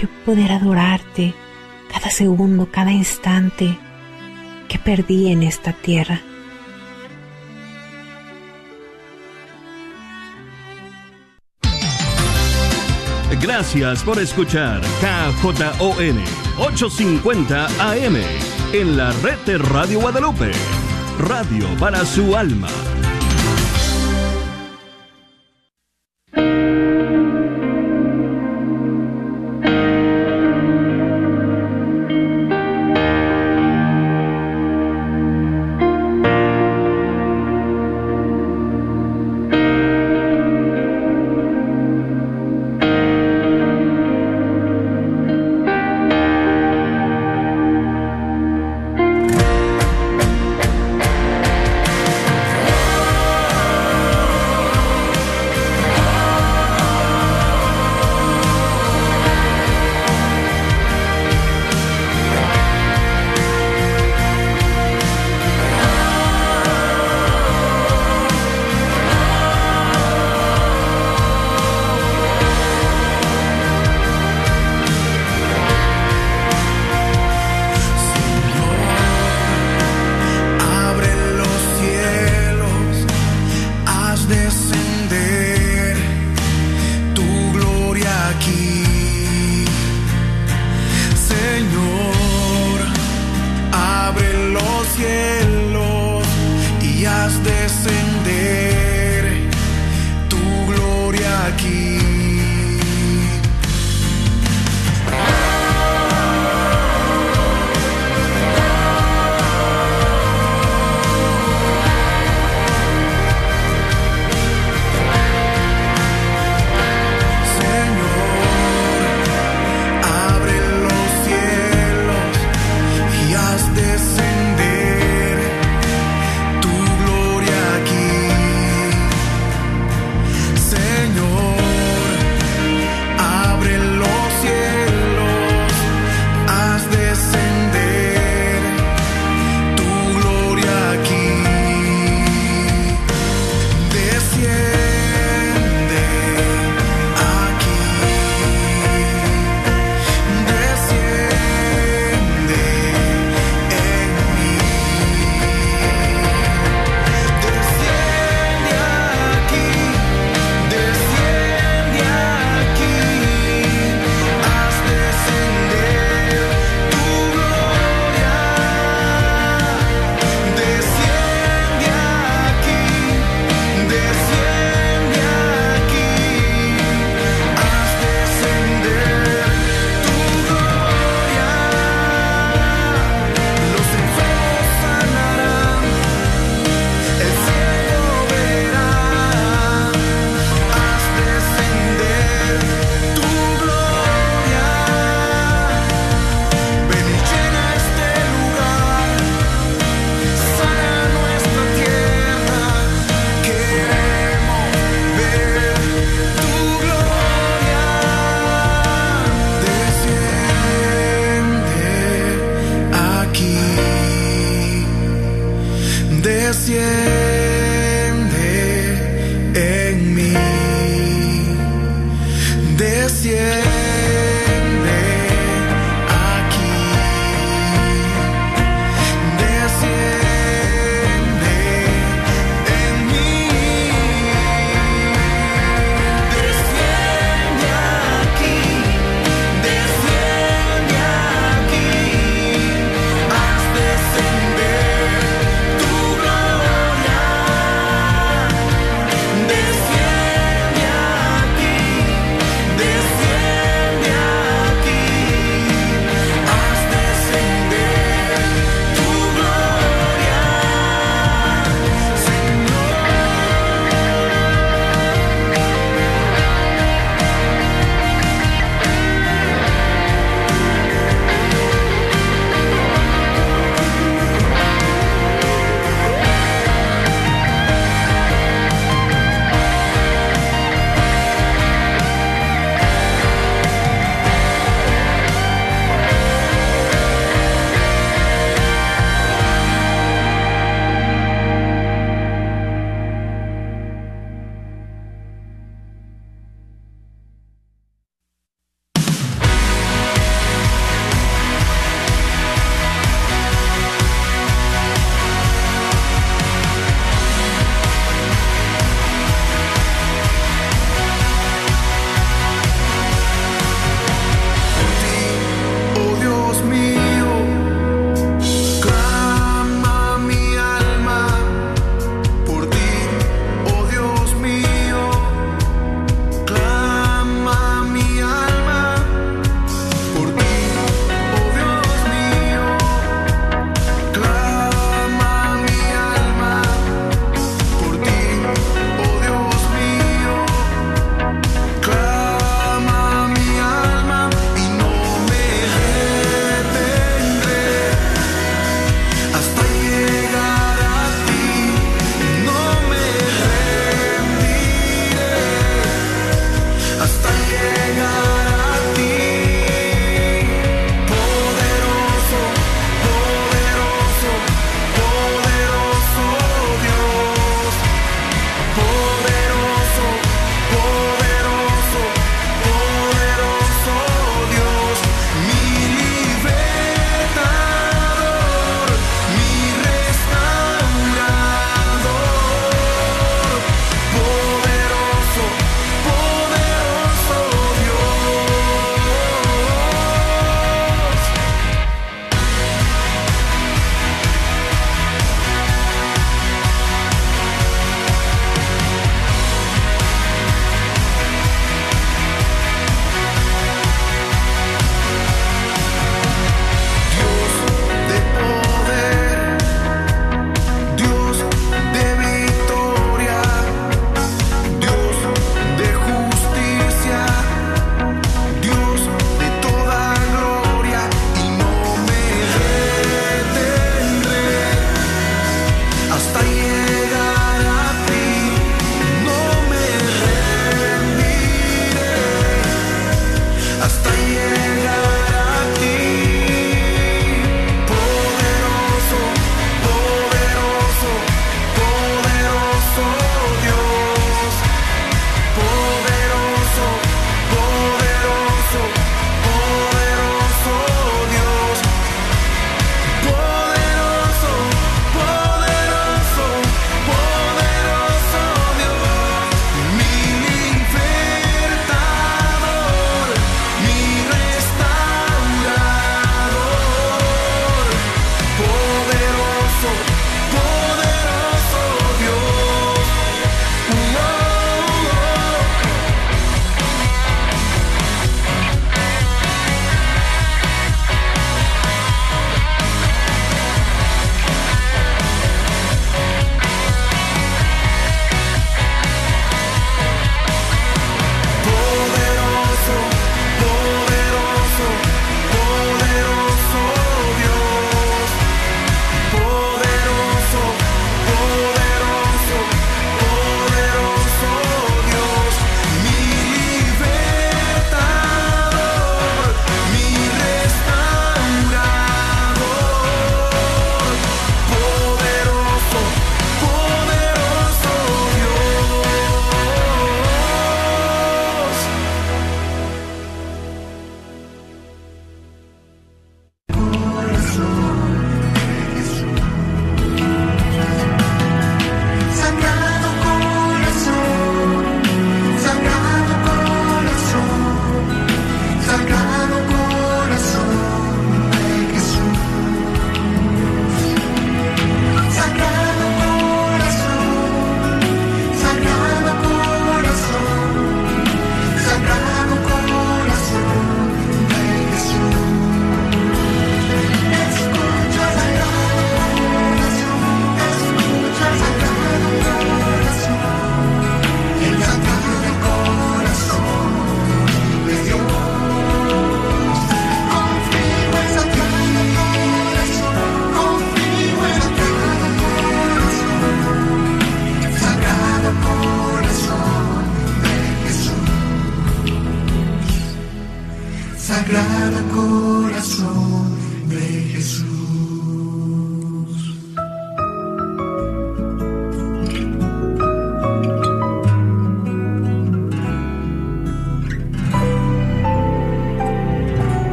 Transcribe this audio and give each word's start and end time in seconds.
yo 0.00 0.08
poder 0.24 0.52
adorarte 0.52 1.34
cada 1.92 2.10
segundo, 2.10 2.68
cada 2.70 2.92
instante 2.92 3.78
que 4.68 4.78
perdí 4.78 5.30
en 5.30 5.42
esta 5.42 5.72
tierra. 5.72 6.20
Gracias 13.40 14.02
por 14.02 14.18
escuchar 14.18 14.80
KJON 15.00 16.18
850 16.58 17.66
AM 17.78 18.16
en 18.72 18.96
la 18.96 19.12
red 19.22 19.38
de 19.44 19.58
Radio 19.58 20.00
Guadalupe. 20.00 20.50
Radio 21.18 21.66
para 21.78 22.04
su 22.06 22.36
alma. 22.36 22.68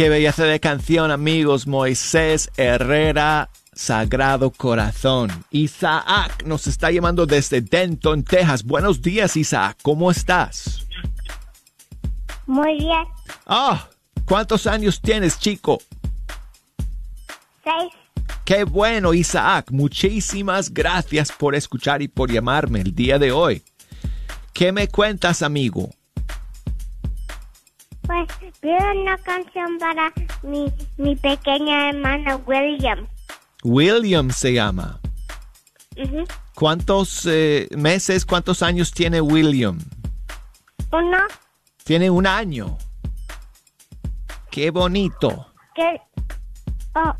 Qué 0.00 0.08
belleza 0.08 0.44
de 0.44 0.60
canción, 0.60 1.10
amigos. 1.10 1.66
Moisés 1.66 2.50
Herrera, 2.56 3.50
Sagrado 3.74 4.50
Corazón. 4.50 5.28
Isaac 5.50 6.42
nos 6.46 6.66
está 6.68 6.90
llamando 6.90 7.26
desde 7.26 7.60
Denton, 7.60 8.24
Texas. 8.24 8.64
Buenos 8.64 9.02
días, 9.02 9.36
Isaac. 9.36 9.76
¿Cómo 9.82 10.10
estás? 10.10 10.86
Muy 12.46 12.78
bien. 12.78 13.04
Ah, 13.44 13.90
¿cuántos 14.24 14.66
años 14.66 15.02
tienes, 15.02 15.38
chico? 15.38 15.82
Seis. 17.62 17.92
Qué 18.46 18.64
bueno, 18.64 19.12
Isaac. 19.12 19.70
Muchísimas 19.70 20.72
gracias 20.72 21.30
por 21.30 21.54
escuchar 21.54 22.00
y 22.00 22.08
por 22.08 22.32
llamarme 22.32 22.80
el 22.80 22.94
día 22.94 23.18
de 23.18 23.32
hoy. 23.32 23.62
¿Qué 24.54 24.72
me 24.72 24.88
cuentas, 24.88 25.42
amigo? 25.42 25.90
Pues 28.10 28.26
vi 28.60 28.70
una 28.70 29.16
canción 29.18 29.78
para 29.78 30.12
mi, 30.42 30.72
mi 30.96 31.14
pequeña 31.14 31.90
hermana 31.90 32.34
William. 32.44 33.06
William 33.62 34.30
se 34.32 34.52
llama. 34.54 34.98
¿Cuántos 36.56 37.24
eh, 37.26 37.68
meses, 37.76 38.26
cuántos 38.26 38.64
años 38.64 38.90
tiene 38.90 39.20
William? 39.20 39.78
Uno 40.90 41.18
Tiene 41.84 42.10
un 42.10 42.26
año. 42.26 42.76
Qué 44.50 44.72
bonito. 44.72 45.46
que... 45.76 46.00
Oh, 46.96 47.14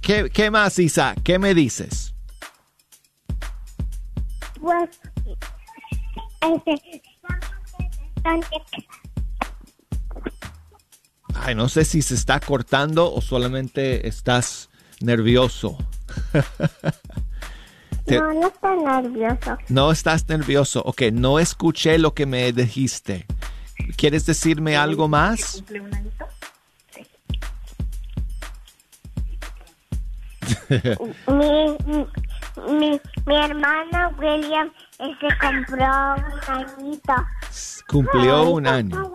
¿Qué, 0.00 0.28
qué 0.28 0.50
más, 0.50 0.76
Isaac? 0.80 1.20
¿Qué 1.22 1.38
me 1.38 1.54
dices? 1.54 2.16
pues... 4.60 4.90
Ay, 11.34 11.54
no 11.54 11.68
sé 11.68 11.84
si 11.84 12.02
se 12.02 12.14
está 12.14 12.40
cortando 12.40 13.12
o 13.12 13.20
solamente 13.20 14.06
estás 14.06 14.70
nervioso. 15.00 15.76
Te- 18.04 18.18
No, 18.18 18.32
no 18.32 18.48
estoy 18.48 18.76
nervioso. 18.84 19.58
No 19.68 19.90
estás 19.92 20.28
nervioso. 20.28 20.82
Ok, 20.84 21.02
no 21.12 21.38
escuché 21.38 21.98
lo 21.98 22.14
que 22.14 22.26
me 22.26 22.52
dijiste. 22.52 23.26
¿Quieres 23.96 24.26
decirme 24.26 24.76
algo 24.76 25.08
más? 25.08 25.62
Mi, 31.28 31.76
mi, 31.86 32.06
mi, 32.78 33.00
mi 33.26 33.34
hermana 33.36 34.08
William 34.18 34.70
se 34.98 35.38
compró 35.38 36.14
un 36.14 36.54
añito. 36.54 37.14
Cumplió 37.88 38.50
un 38.50 38.66
año. 38.66 39.12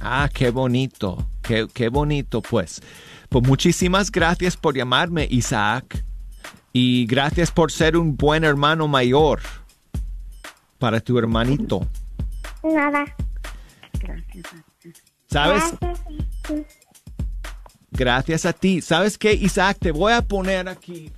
Ah, 0.00 0.28
qué 0.32 0.50
bonito. 0.50 1.26
Qué, 1.42 1.66
qué 1.72 1.88
bonito, 1.88 2.40
pues. 2.40 2.80
Pues 3.28 3.46
muchísimas 3.46 4.10
gracias 4.10 4.56
por 4.56 4.74
llamarme, 4.76 5.26
Isaac. 5.30 6.04
Y 6.72 7.06
gracias 7.06 7.50
por 7.50 7.70
ser 7.70 7.96
un 7.96 8.16
buen 8.16 8.44
hermano 8.44 8.88
mayor 8.88 9.40
para 10.78 11.00
tu 11.00 11.18
hermanito. 11.18 11.86
Nada. 12.62 13.04
¿Sabes? 15.30 15.62
Gracias. 15.80 16.84
Gracias 17.90 18.44
a 18.44 18.52
ti. 18.52 18.80
¿Sabes 18.80 19.16
qué, 19.16 19.34
Isaac? 19.34 19.78
Te 19.80 19.92
voy 19.92 20.12
a 20.12 20.22
poner 20.22 20.68
aquí. 20.68 21.12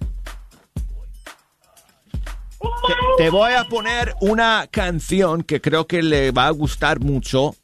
Te, 3.18 3.30
voy 3.30 3.52
a 3.52 3.64
poner 3.64 4.14
una 4.20 4.66
canción 4.70 5.42
que 5.42 5.60
creo 5.60 5.86
que 5.86 6.02
le 6.02 6.30
va 6.30 6.46
a 6.46 6.50
gustar 6.50 7.00
mucho. 7.00 7.54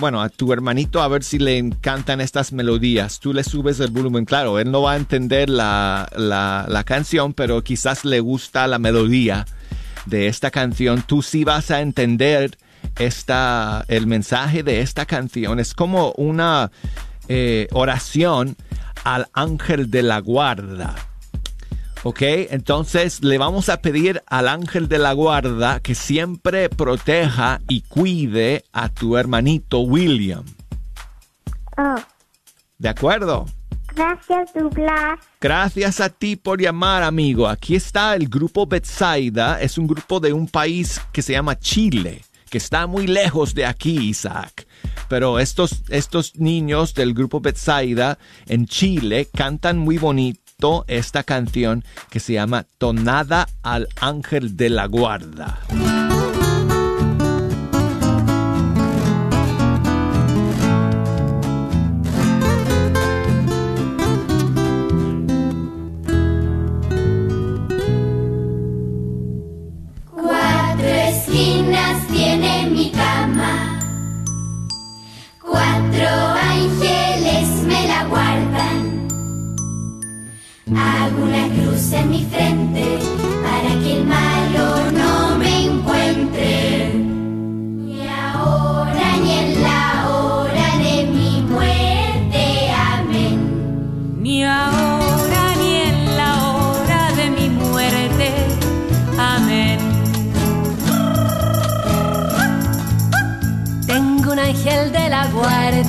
bueno, 0.00 0.22
a 0.22 0.28
tu 0.28 0.52
hermanito 0.52 1.02
a 1.02 1.08
ver 1.08 1.22
si 1.24 1.38
le 1.38 1.58
encantan 1.58 2.20
estas 2.20 2.52
melodías. 2.52 3.20
Tú 3.20 3.32
le 3.32 3.44
subes 3.44 3.80
el 3.80 3.90
volumen, 3.90 4.24
claro, 4.24 4.58
él 4.58 4.70
no 4.70 4.82
va 4.82 4.92
a 4.92 4.96
entender 4.96 5.50
la, 5.50 6.08
la- 6.16 6.66
la 6.68 6.84
canción, 6.84 7.32
pero 7.34 7.62
quizás 7.62 8.04
le 8.04 8.20
gusta 8.20 8.66
la 8.66 8.78
melodía 8.78 9.44
de 10.06 10.28
esta 10.28 10.50
canción. 10.50 11.02
Tú 11.02 11.22
sí 11.22 11.44
vas 11.44 11.70
a 11.70 11.80
entender 11.80 12.56
esta, 12.98 13.84
el 13.88 14.06
mensaje 14.06 14.62
de 14.62 14.80
esta 14.80 15.04
canción. 15.06 15.58
Es 15.58 15.74
como 15.74 16.12
una 16.12 16.70
eh, 17.28 17.66
oración 17.72 18.56
al 19.04 19.26
ángel 19.32 19.90
de 19.90 20.02
la 20.02 20.20
guarda. 20.20 20.94
¿Ok? 22.08 22.22
Entonces 22.22 23.24
le 23.24 23.36
vamos 23.36 23.68
a 23.68 23.82
pedir 23.82 24.22
al 24.28 24.46
ángel 24.46 24.86
de 24.86 24.98
la 24.98 25.12
guarda 25.12 25.80
que 25.80 25.96
siempre 25.96 26.68
proteja 26.68 27.60
y 27.68 27.80
cuide 27.80 28.64
a 28.72 28.88
tu 28.88 29.16
hermanito 29.16 29.80
William. 29.80 30.44
Oh, 31.76 31.96
¿De 32.78 32.88
acuerdo? 32.88 33.46
gracias, 33.92 34.54
Douglas. 34.54 35.18
Gracias 35.40 36.00
a 36.00 36.08
ti 36.08 36.36
por 36.36 36.60
llamar, 36.60 37.02
amigo. 37.02 37.48
Aquí 37.48 37.74
está 37.74 38.14
el 38.14 38.28
grupo 38.28 38.68
Betsaida. 38.68 39.60
Es 39.60 39.76
un 39.76 39.88
grupo 39.88 40.20
de 40.20 40.32
un 40.32 40.46
país 40.46 41.00
que 41.10 41.22
se 41.22 41.32
llama 41.32 41.58
Chile, 41.58 42.22
que 42.48 42.58
está 42.58 42.86
muy 42.86 43.08
lejos 43.08 43.52
de 43.52 43.66
aquí, 43.66 44.10
Isaac. 44.10 44.68
Pero 45.08 45.40
estos, 45.40 45.82
estos 45.88 46.36
niños 46.36 46.94
del 46.94 47.14
grupo 47.14 47.40
Betsaida 47.40 48.16
en 48.46 48.66
Chile 48.66 49.28
cantan 49.34 49.76
muy 49.76 49.98
bonito 49.98 50.45
esta 50.86 51.22
canción 51.22 51.84
que 52.10 52.18
se 52.18 52.32
llama 52.32 52.64
Tonada 52.78 53.46
al 53.62 53.88
Ángel 54.00 54.56
de 54.56 54.70
la 54.70 54.86
Guarda. 54.86 55.60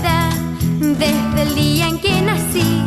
Desde 0.02 1.42
el 1.42 1.56
día 1.56 1.88
en 1.88 2.00
que 2.00 2.22
nací. 2.22 2.84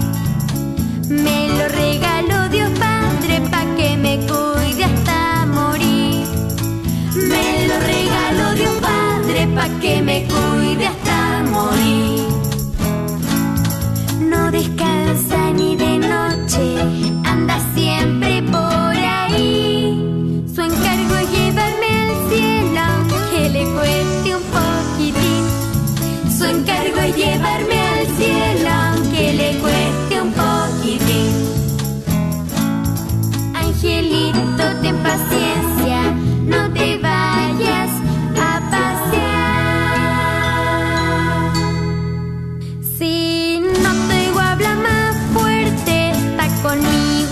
Me 1.08 1.48
lo 1.48 1.68
regaló 1.68 2.48
Dios 2.48 2.70
Padre 2.78 3.40
pa' 3.50 3.64
que 3.76 3.96
me 3.96 4.18
cuide 4.18 4.84
hasta 4.84 5.46
morir. 5.46 6.26
Me 7.14 7.66
lo 7.68 7.80
regaló 7.80 8.54
Dios 8.54 8.74
Padre 8.80 9.46
pa' 9.54 9.80
que 9.80 10.02
me 10.02 10.24
cuide 10.26 10.69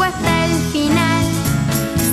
hasta 0.08 0.46
el 0.46 0.54
final. 0.72 1.24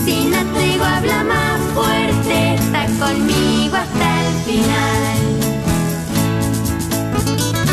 Si 0.04 0.26
no 0.26 0.40
trigo 0.54 0.84
habla 0.84 1.24
más 1.24 1.60
fuerte, 1.74 2.56
está 2.56 2.86
conmigo 3.04 3.76
hasta 3.76 4.08
el 4.26 4.34
final. 4.48 5.18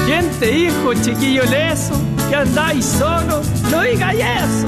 ¿Quién 0.07 0.31
te 0.41 0.47
dijo, 0.47 0.95
chiquillo 0.95 1.45
leso, 1.45 1.95
que 2.29 2.37
andáis 2.37 2.85
solo? 2.85 3.43
No 3.71 3.83
digáis 3.83 4.21
eso. 4.21 4.67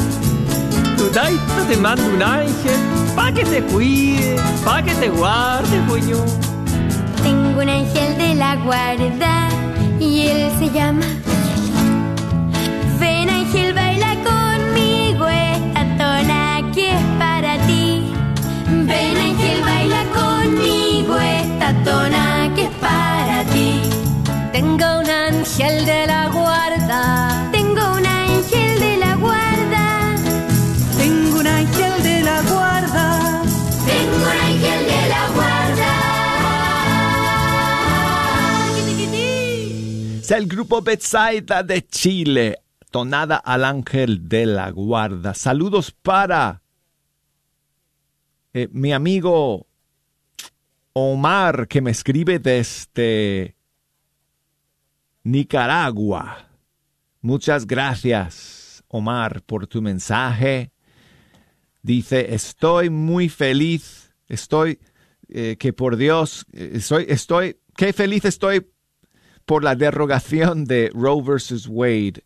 Tu 0.96 1.06
taita 1.08 1.60
te 1.68 1.76
manda 1.76 2.04
un 2.04 2.22
ángel 2.22 2.80
pa' 3.16 3.32
que 3.32 3.44
te 3.44 3.62
cuide, 3.62 4.36
pa' 4.64 4.82
que 4.82 4.94
te 4.94 5.08
guarde, 5.08 5.76
puño. 5.88 6.18
Tengo 7.22 7.60
un 7.62 7.68
ángel 7.68 8.18
de 8.18 8.34
la 8.34 8.56
guarda 8.56 9.48
y 9.98 10.26
él 10.26 10.52
se 10.58 10.70
llama 10.70 11.06
ángel 25.54 25.86
de 25.86 26.06
la 26.08 26.28
guarda. 26.30 27.50
Tengo 27.52 27.96
un 27.96 28.04
ángel 28.04 28.80
de 28.80 28.96
la 28.96 29.14
guarda. 29.14 30.16
Tengo 30.98 31.38
un 31.38 31.46
ángel 31.46 32.02
de 32.02 32.22
la 32.22 32.42
guarda. 32.42 33.42
Tengo 33.86 34.16
un 34.16 34.36
ángel 34.36 34.84
de 34.84 35.08
la 35.08 35.28
guarda. 35.32 35.92
Es 40.18 40.30
el 40.32 40.48
grupo 40.48 40.82
Betsaida 40.82 41.62
de 41.62 41.86
Chile, 41.86 42.58
tonada 42.90 43.36
al 43.36 43.64
ángel 43.64 44.28
de 44.28 44.46
la 44.46 44.70
guarda. 44.70 45.34
Saludos 45.34 45.92
para 45.92 46.62
eh, 48.54 48.68
mi 48.72 48.92
amigo 48.92 49.68
Omar, 50.94 51.68
que 51.68 51.80
me 51.80 51.92
escribe 51.92 52.40
desde 52.40 53.54
Nicaragua. 55.24 56.50
Muchas 57.22 57.66
gracias, 57.66 58.84
Omar, 58.88 59.42
por 59.42 59.66
tu 59.66 59.80
mensaje. 59.80 60.70
Dice, 61.82 62.34
estoy 62.34 62.90
muy 62.90 63.30
feliz, 63.30 64.14
estoy, 64.28 64.78
eh, 65.28 65.56
que 65.58 65.72
por 65.72 65.96
Dios, 65.96 66.46
eh, 66.52 66.72
estoy, 66.74 67.06
estoy, 67.08 67.56
qué 67.76 67.92
feliz 67.92 68.26
estoy 68.26 68.66
por 69.46 69.64
la 69.64 69.74
derogación 69.74 70.64
de 70.64 70.90
Roe 70.94 71.22
versus 71.22 71.66
Wade, 71.68 72.24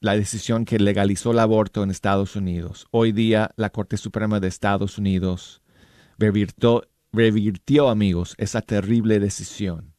la 0.00 0.16
decisión 0.16 0.64
que 0.64 0.78
legalizó 0.78 1.32
el 1.32 1.38
aborto 1.38 1.82
en 1.82 1.90
Estados 1.90 2.36
Unidos. 2.36 2.86
Hoy 2.90 3.12
día 3.12 3.50
la 3.56 3.70
Corte 3.70 3.98
Suprema 3.98 4.40
de 4.40 4.48
Estados 4.48 4.96
Unidos 4.96 5.62
revirtió, 6.18 6.88
revirtió 7.12 7.90
amigos, 7.90 8.34
esa 8.38 8.62
terrible 8.62 9.18
decisión. 9.20 9.89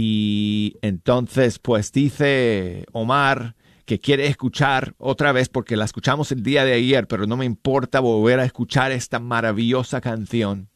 Y 0.00 0.76
entonces, 0.80 1.58
pues 1.58 1.90
dice 1.90 2.84
Omar 2.92 3.56
que 3.84 3.98
quiere 3.98 4.28
escuchar 4.28 4.94
otra 4.98 5.32
vez, 5.32 5.48
porque 5.48 5.76
la 5.76 5.86
escuchamos 5.86 6.30
el 6.30 6.44
día 6.44 6.64
de 6.64 6.74
ayer, 6.74 7.08
pero 7.08 7.26
no 7.26 7.36
me 7.36 7.46
importa 7.46 7.98
volver 7.98 8.38
a 8.38 8.44
escuchar 8.44 8.92
esta 8.92 9.18
maravillosa 9.18 10.00
canción 10.00 10.68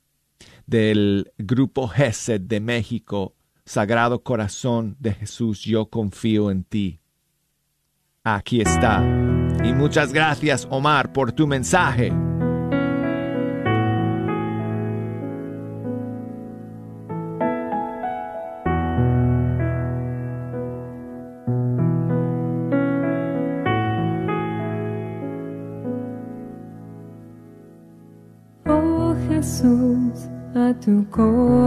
del 0.67 1.31
grupo 1.39 1.87
Gesed 1.87 2.41
de 2.41 2.59
México, 2.59 3.37
Sagrado 3.65 4.25
Corazón 4.25 4.97
de 4.99 5.13
Jesús, 5.13 5.61
yo 5.61 5.87
confío 5.87 6.51
en 6.51 6.65
ti. 6.65 7.01
Aquí 8.25 8.61
está. 8.61 9.05
Y 9.63 9.73
muchas 9.73 10.13
gracias, 10.13 10.67
Omar, 10.69 11.13
por 11.13 11.31
tu 11.31 11.47
mensaje. 11.47 12.13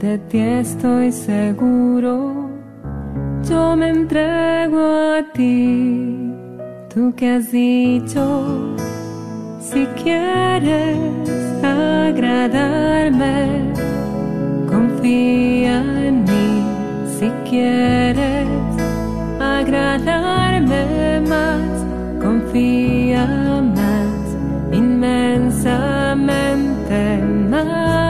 de 0.00 0.18
ti 0.30 0.38
estoy 0.38 1.12
seguro, 1.12 2.48
yo 3.46 3.76
me 3.76 3.90
entrego 3.90 4.80
a 5.18 5.22
ti. 5.34 6.32
Tú 6.92 7.14
que 7.14 7.32
has 7.32 7.52
dicho, 7.52 8.74
si 9.60 9.84
quieres 10.02 10.96
agradarme, 11.62 13.72
confía 14.70 15.76
en 16.08 16.24
mí. 16.24 16.64
Si 17.18 17.28
quieres 17.48 18.48
agradarme 19.38 21.20
más, 21.28 21.84
confía 22.22 23.26
más, 23.76 24.16
inmensamente 24.72 27.00
más. 27.50 28.09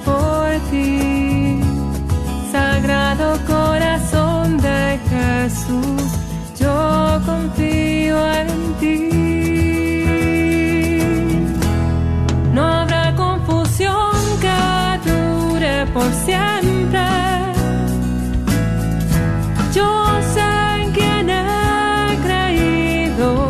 Jesús, 5.71 6.11
yo 6.59 7.21
confío 7.25 8.17
en 8.33 8.47
ti. 8.79 8.97
No 12.53 12.61
habrá 12.63 13.15
confusión 13.15 14.11
que 14.41 14.51
dure 15.09 15.85
por 15.93 16.11
siempre. 16.25 16.99
Yo 19.73 19.87
sé 20.33 20.49
en 20.81 20.91
quién 20.91 21.29
he 21.29 22.17
creído 22.25 23.47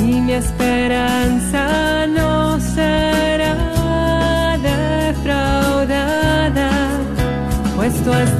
y 0.00 0.02
mi 0.20 0.32
esperanza 0.32 2.06
no 2.06 2.58
será 2.60 3.54
defraudada, 4.62 6.70
pues 7.76 7.92
tú 8.04 8.12
has 8.12 8.38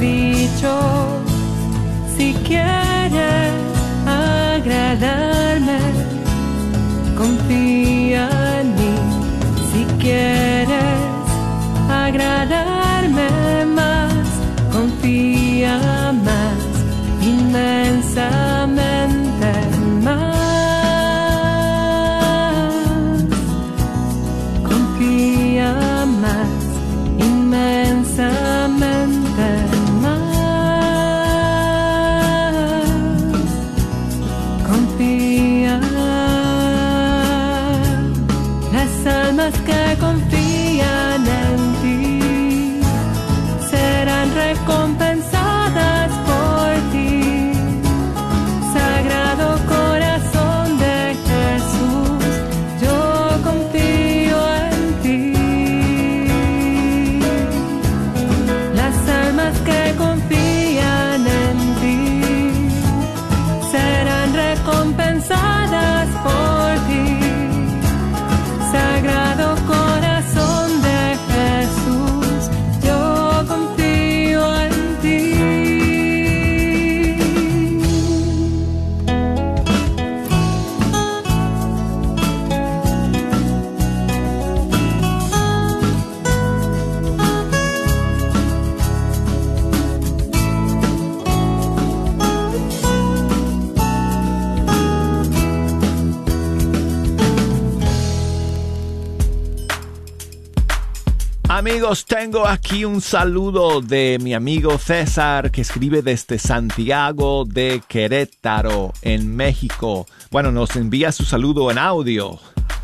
Amigos, 101.73 102.05
tengo 102.05 102.47
aquí 102.47 102.85
un 102.85 103.01
saludo 103.01 103.81
de 103.81 104.19
mi 104.21 104.35
amigo 104.35 104.77
César 104.77 105.51
que 105.51 105.63
escribe 105.63 106.03
desde 106.03 106.39
Santiago 106.39 107.47
de 107.47 107.83
Querétaro, 107.89 108.93
en 109.01 109.35
México. 109.35 110.07
Bueno, 110.31 110.53
nos 110.53 110.77
envía 110.77 111.13
su 111.13 111.25
saludo 111.25 111.71
en 111.71 111.79
audio. 111.79 112.39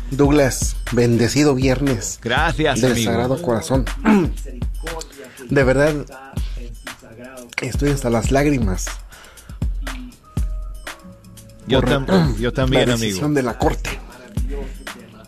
Douglas, 0.09 0.75
bendecido 0.91 1.53
viernes. 1.53 2.17
Gracias, 2.19 2.81
del 2.81 2.93
amigo. 2.93 3.11
Sagrado 3.11 3.39
Corazón. 3.43 3.85
De 5.51 5.63
verdad, 5.63 5.93
estoy 7.61 7.91
hasta 7.91 8.09
las 8.09 8.31
lágrimas. 8.31 8.87
Yo, 11.67 11.83
tam- 11.83 12.35
yo 12.39 12.51
también, 12.53 12.87
la 12.89 12.95
amigo. 12.95 13.05
decisión 13.05 13.35
de 13.35 13.43
la 13.43 13.55
corte. 13.59 13.99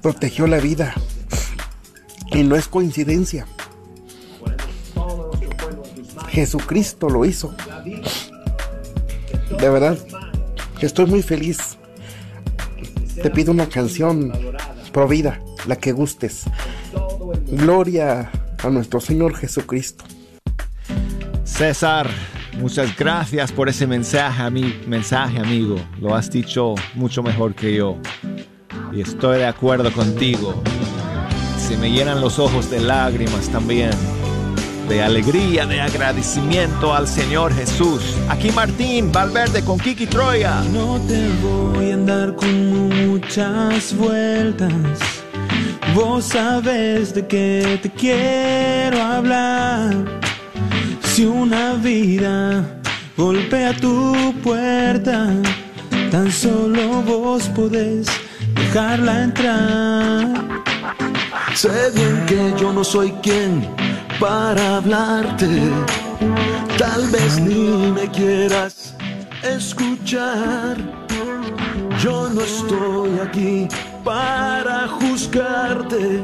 Protegió 0.02 0.48
la 0.48 0.58
vida. 0.58 0.96
Y 2.34 2.44
no 2.44 2.56
es 2.56 2.68
coincidencia. 2.68 3.46
Jesucristo 6.30 7.10
lo 7.10 7.26
hizo. 7.26 7.54
De 9.60 9.70
verdad, 9.70 9.98
estoy 10.80 11.06
muy 11.06 11.22
feliz. 11.22 11.78
Te 13.22 13.30
pido 13.30 13.52
una 13.52 13.68
canción 13.68 14.32
pro 14.94 15.08
vida, 15.08 15.42
la 15.68 15.76
que 15.76 15.92
gustes. 15.92 16.44
Gloria 17.48 18.32
a 18.64 18.70
nuestro 18.70 19.02
Señor 19.02 19.36
Jesucristo. 19.36 20.06
César, 21.44 22.10
muchas 22.60 22.96
gracias 22.96 23.52
por 23.52 23.68
ese 23.68 23.86
mensaje, 23.86 24.42
ami- 24.42 24.86
mensaje, 24.88 25.38
amigo. 25.38 25.76
Lo 26.00 26.16
has 26.16 26.32
dicho 26.32 26.76
mucho 26.96 27.22
mejor 27.22 27.54
que 27.54 27.76
yo. 27.76 27.98
Y 28.94 29.02
estoy 29.02 29.40
de 29.40 29.46
acuerdo 29.48 29.92
contigo. 29.92 30.64
Se 31.72 31.78
me 31.78 31.90
llenan 31.90 32.20
los 32.20 32.38
ojos 32.38 32.70
de 32.70 32.82
lágrimas 32.82 33.48
también. 33.48 33.92
De 34.90 35.02
alegría, 35.02 35.66
de 35.66 35.80
agradecimiento 35.80 36.94
al 36.94 37.08
Señor 37.08 37.54
Jesús. 37.54 38.02
Aquí 38.28 38.52
Martín 38.52 39.10
Valverde 39.10 39.64
con 39.64 39.80
Kiki 39.80 40.06
Troya. 40.06 40.64
No 40.74 41.00
te 41.08 41.30
voy 41.42 41.92
a 41.92 41.94
andar 41.94 42.36
con 42.36 42.90
muchas 42.90 43.96
vueltas. 43.96 44.74
Vos 45.96 46.26
sabes 46.26 47.14
de 47.14 47.26
qué 47.26 47.80
te 47.82 47.90
quiero 47.90 49.02
hablar. 49.02 49.96
Si 51.04 51.24
una 51.24 51.76
vida 51.76 52.66
golpea 53.16 53.74
tu 53.78 54.34
puerta, 54.44 55.30
tan 56.12 56.30
solo 56.34 57.02
vos 57.04 57.48
podés 57.56 58.08
dejarla 58.56 59.24
entrar. 59.24 60.51
Sé 61.54 61.92
bien 61.94 62.26
que 62.26 62.54
yo 62.60 62.72
no 62.72 62.84
soy 62.84 63.12
quien 63.22 63.68
para 64.20 64.78
hablarte. 64.78 65.48
Tal 66.78 67.08
vez 67.10 67.40
ni 67.40 67.92
me 67.92 68.10
quieras 68.10 68.96
escuchar. 69.44 70.78
Yo 72.02 72.30
no 72.30 72.42
estoy 72.42 73.20
aquí 73.20 73.68
para 74.04 74.88
juzgarte. 74.88 76.24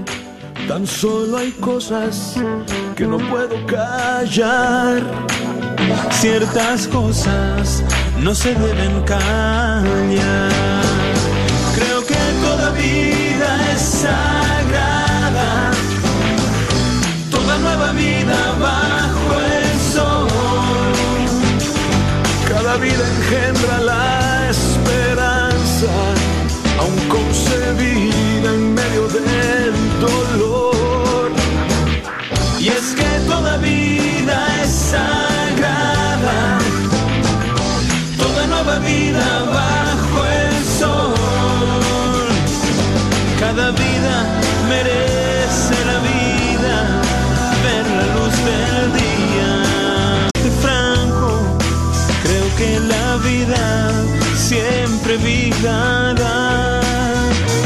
Tan 0.68 0.88
solo 0.88 1.38
hay 1.38 1.52
cosas 1.52 2.36
que 2.96 3.06
no 3.06 3.18
puedo 3.18 3.66
callar. 3.68 5.04
Ciertas 6.12 6.88
cosas 6.88 7.84
no 8.24 8.34
se 8.34 8.56
deben 8.56 9.04
callar. 9.04 10.77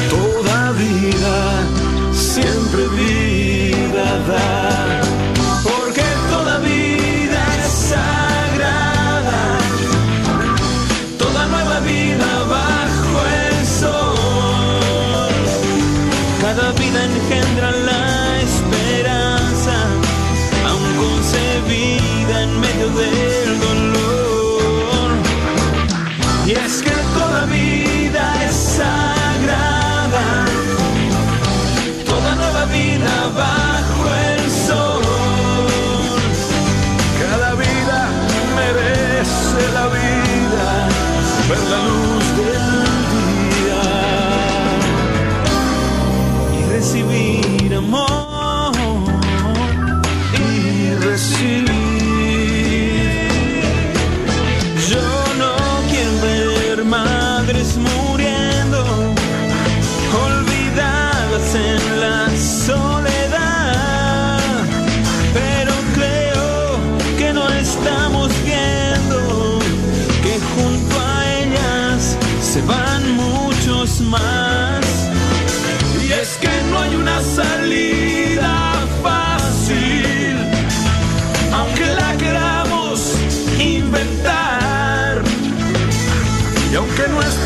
Toda 0.10 0.72
vida 0.72 1.38
siempre 2.14 2.88
vida 2.88 4.20
da. 4.30 5.02
Porque 5.62 6.04
toda 6.30 6.60
vida 6.60 7.42
es 7.66 7.72
sagrada, 7.92 9.58
toda 11.18 11.46
nueva 11.48 11.80
vida 11.82 12.44
bajo 12.50 13.26
el 13.44 13.68
sol. 13.68 15.34
Cada 16.40 16.72
vida 16.72 17.04
engendra 17.04 17.72
la 17.72 18.40
esperanza, 18.40 19.76
aún 20.66 20.96
concebida 20.96 22.44
en 22.44 22.60
medio 22.62 22.88
del 22.90 23.31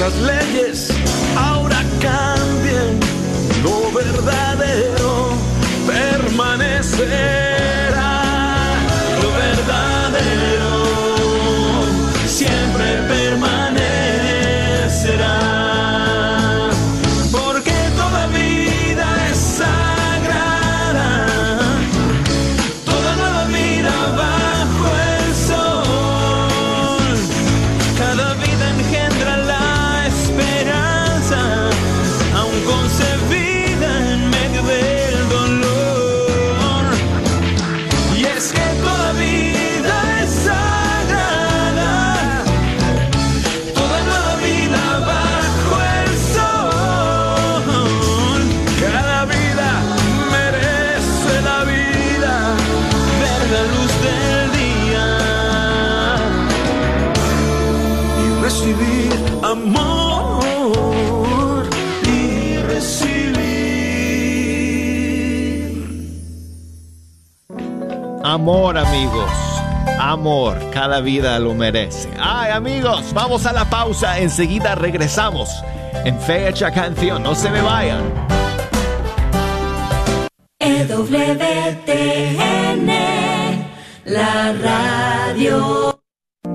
aunque 0.06 0.20
nuestras 0.22 0.65
Amor, 68.46 68.78
amigos. 68.78 69.32
Amor, 70.00 70.60
cada 70.72 71.02
vida 71.02 71.40
lo 71.40 71.56
merece. 71.56 72.08
Ay, 72.20 72.52
amigos, 72.52 73.12
vamos 73.12 73.48
a 73.48 73.54
la 73.54 73.66
pausa. 73.66 74.20
Enseguida 74.20 74.76
regresamos 74.76 75.50
en 76.04 76.20
Fecha 76.20 76.70
Canción. 76.70 77.24
No 77.24 77.34
se 77.34 77.50
me 77.50 77.60
vayan. 77.62 78.04
EWTN, 80.60 81.26
la 84.06 84.54
radio. 84.54 85.95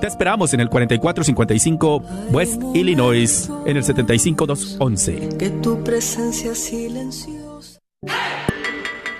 Te 0.00 0.06
esperamos 0.06 0.54
en 0.54 0.60
el 0.60 0.68
4455 0.68 2.02
West 2.30 2.62
Illinois, 2.74 3.50
en 3.66 3.76
el 3.76 3.82
75211. 3.82 5.36
Que 5.36 5.50
tu 5.50 5.82
presencia 5.82 6.54
silenciosa. 6.54 7.80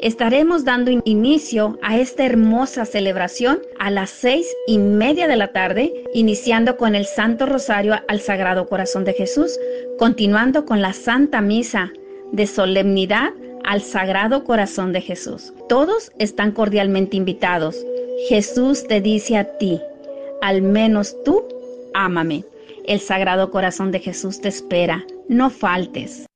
estaremos 0.00 0.64
dando 0.64 0.92
inicio 1.04 1.76
a 1.82 1.98
esta 1.98 2.24
hermosa 2.24 2.84
celebración 2.84 3.58
a 3.80 3.90
las 3.90 4.10
seis 4.10 4.46
y 4.68 4.78
media 4.78 5.26
de 5.26 5.34
la 5.34 5.48
tarde, 5.48 5.92
iniciando 6.14 6.76
con 6.76 6.94
el 6.94 7.04
Santo 7.04 7.46
Rosario 7.46 7.96
al 8.06 8.20
Sagrado 8.20 8.68
Corazón 8.68 9.04
de 9.04 9.14
Jesús, 9.14 9.58
continuando 9.98 10.64
con 10.64 10.80
la 10.80 10.92
Santa 10.92 11.40
Misa 11.40 11.90
de 12.30 12.46
solemnidad 12.46 13.32
al 13.64 13.82
Sagrado 13.82 14.44
Corazón 14.44 14.92
de 14.92 15.00
Jesús. 15.00 15.52
Todos 15.68 16.12
están 16.20 16.52
cordialmente 16.52 17.16
invitados. 17.16 17.76
Jesús 18.28 18.86
te 18.86 19.00
dice 19.00 19.36
a 19.36 19.58
ti, 19.58 19.80
al 20.42 20.62
menos 20.62 21.16
tú, 21.24 21.42
ámame. 21.92 22.44
El 22.90 22.98
Sagrado 22.98 23.52
Corazón 23.52 23.92
de 23.92 24.00
Jesús 24.00 24.40
te 24.40 24.48
espera. 24.48 25.04
No 25.28 25.48
faltes. 25.48 26.26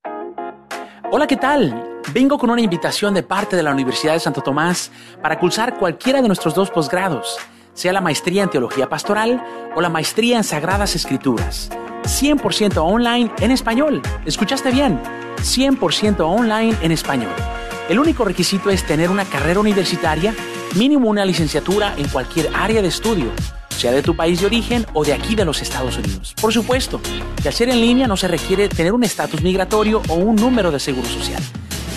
Hola, 1.10 1.26
¿qué 1.26 1.36
tal? 1.36 2.00
Vengo 2.12 2.38
con 2.38 2.48
una 2.48 2.60
invitación 2.60 3.12
de 3.12 3.24
parte 3.24 3.56
de 3.56 3.64
la 3.64 3.72
Universidad 3.72 4.12
de 4.12 4.20
Santo 4.20 4.40
Tomás 4.40 4.92
para 5.20 5.36
cursar 5.40 5.76
cualquiera 5.76 6.22
de 6.22 6.28
nuestros 6.28 6.54
dos 6.54 6.70
posgrados, 6.70 7.38
sea 7.72 7.92
la 7.92 8.00
maestría 8.00 8.44
en 8.44 8.50
Teología 8.50 8.88
Pastoral 8.88 9.44
o 9.74 9.80
la 9.80 9.88
maestría 9.88 10.36
en 10.36 10.44
Sagradas 10.44 10.94
Escrituras. 10.94 11.70
100% 12.04 12.76
online 12.76 13.32
en 13.40 13.50
español. 13.50 14.00
¿Escuchaste 14.24 14.70
bien? 14.70 15.00
100% 15.38 16.20
online 16.20 16.76
en 16.82 16.92
español. 16.92 17.34
El 17.88 17.98
único 17.98 18.24
requisito 18.24 18.70
es 18.70 18.86
tener 18.86 19.10
una 19.10 19.24
carrera 19.24 19.58
universitaria, 19.58 20.32
mínimo 20.76 21.08
una 21.08 21.24
licenciatura 21.24 21.94
en 21.96 22.06
cualquier 22.06 22.48
área 22.54 22.80
de 22.80 22.88
estudio, 22.88 23.32
sea 23.74 23.92
de 23.92 24.02
tu 24.02 24.16
país 24.16 24.40
de 24.40 24.46
origen 24.46 24.86
o 24.94 25.04
de 25.04 25.12
aquí 25.12 25.34
de 25.34 25.44
los 25.44 25.60
Estados 25.60 25.96
Unidos. 25.96 26.34
Por 26.40 26.52
supuesto, 26.52 27.00
al 27.44 27.52
ser 27.52 27.68
en 27.68 27.80
línea 27.80 28.06
no 28.06 28.16
se 28.16 28.28
requiere 28.28 28.68
tener 28.68 28.92
un 28.92 29.04
estatus 29.04 29.42
migratorio 29.42 30.02
o 30.08 30.14
un 30.14 30.36
número 30.36 30.70
de 30.70 30.80
seguro 30.80 31.08
social. 31.08 31.42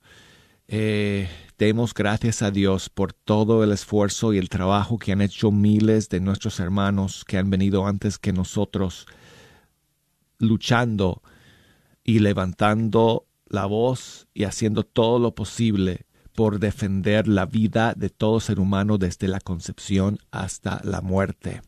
eh, 0.67 1.29
Demos 1.61 1.93
gracias 1.93 2.41
a 2.41 2.49
Dios 2.49 2.89
por 2.89 3.13
todo 3.13 3.63
el 3.63 3.71
esfuerzo 3.71 4.33
y 4.33 4.39
el 4.39 4.49
trabajo 4.49 4.97
que 4.97 5.11
han 5.11 5.21
hecho 5.21 5.51
miles 5.51 6.09
de 6.09 6.19
nuestros 6.19 6.59
hermanos 6.59 7.23
que 7.23 7.37
han 7.37 7.51
venido 7.51 7.85
antes 7.85 8.17
que 8.17 8.33
nosotros, 8.33 9.05
luchando 10.39 11.21
y 12.03 12.17
levantando 12.17 13.27
la 13.45 13.67
voz 13.67 14.25
y 14.33 14.45
haciendo 14.45 14.81
todo 14.81 15.19
lo 15.19 15.35
posible 15.35 16.07
por 16.33 16.57
defender 16.57 17.27
la 17.27 17.45
vida 17.45 17.93
de 17.95 18.09
todo 18.09 18.39
ser 18.39 18.59
humano 18.59 18.97
desde 18.97 19.27
la 19.27 19.39
concepción 19.39 20.17
hasta 20.31 20.81
la 20.83 21.01
muerte. 21.01 21.61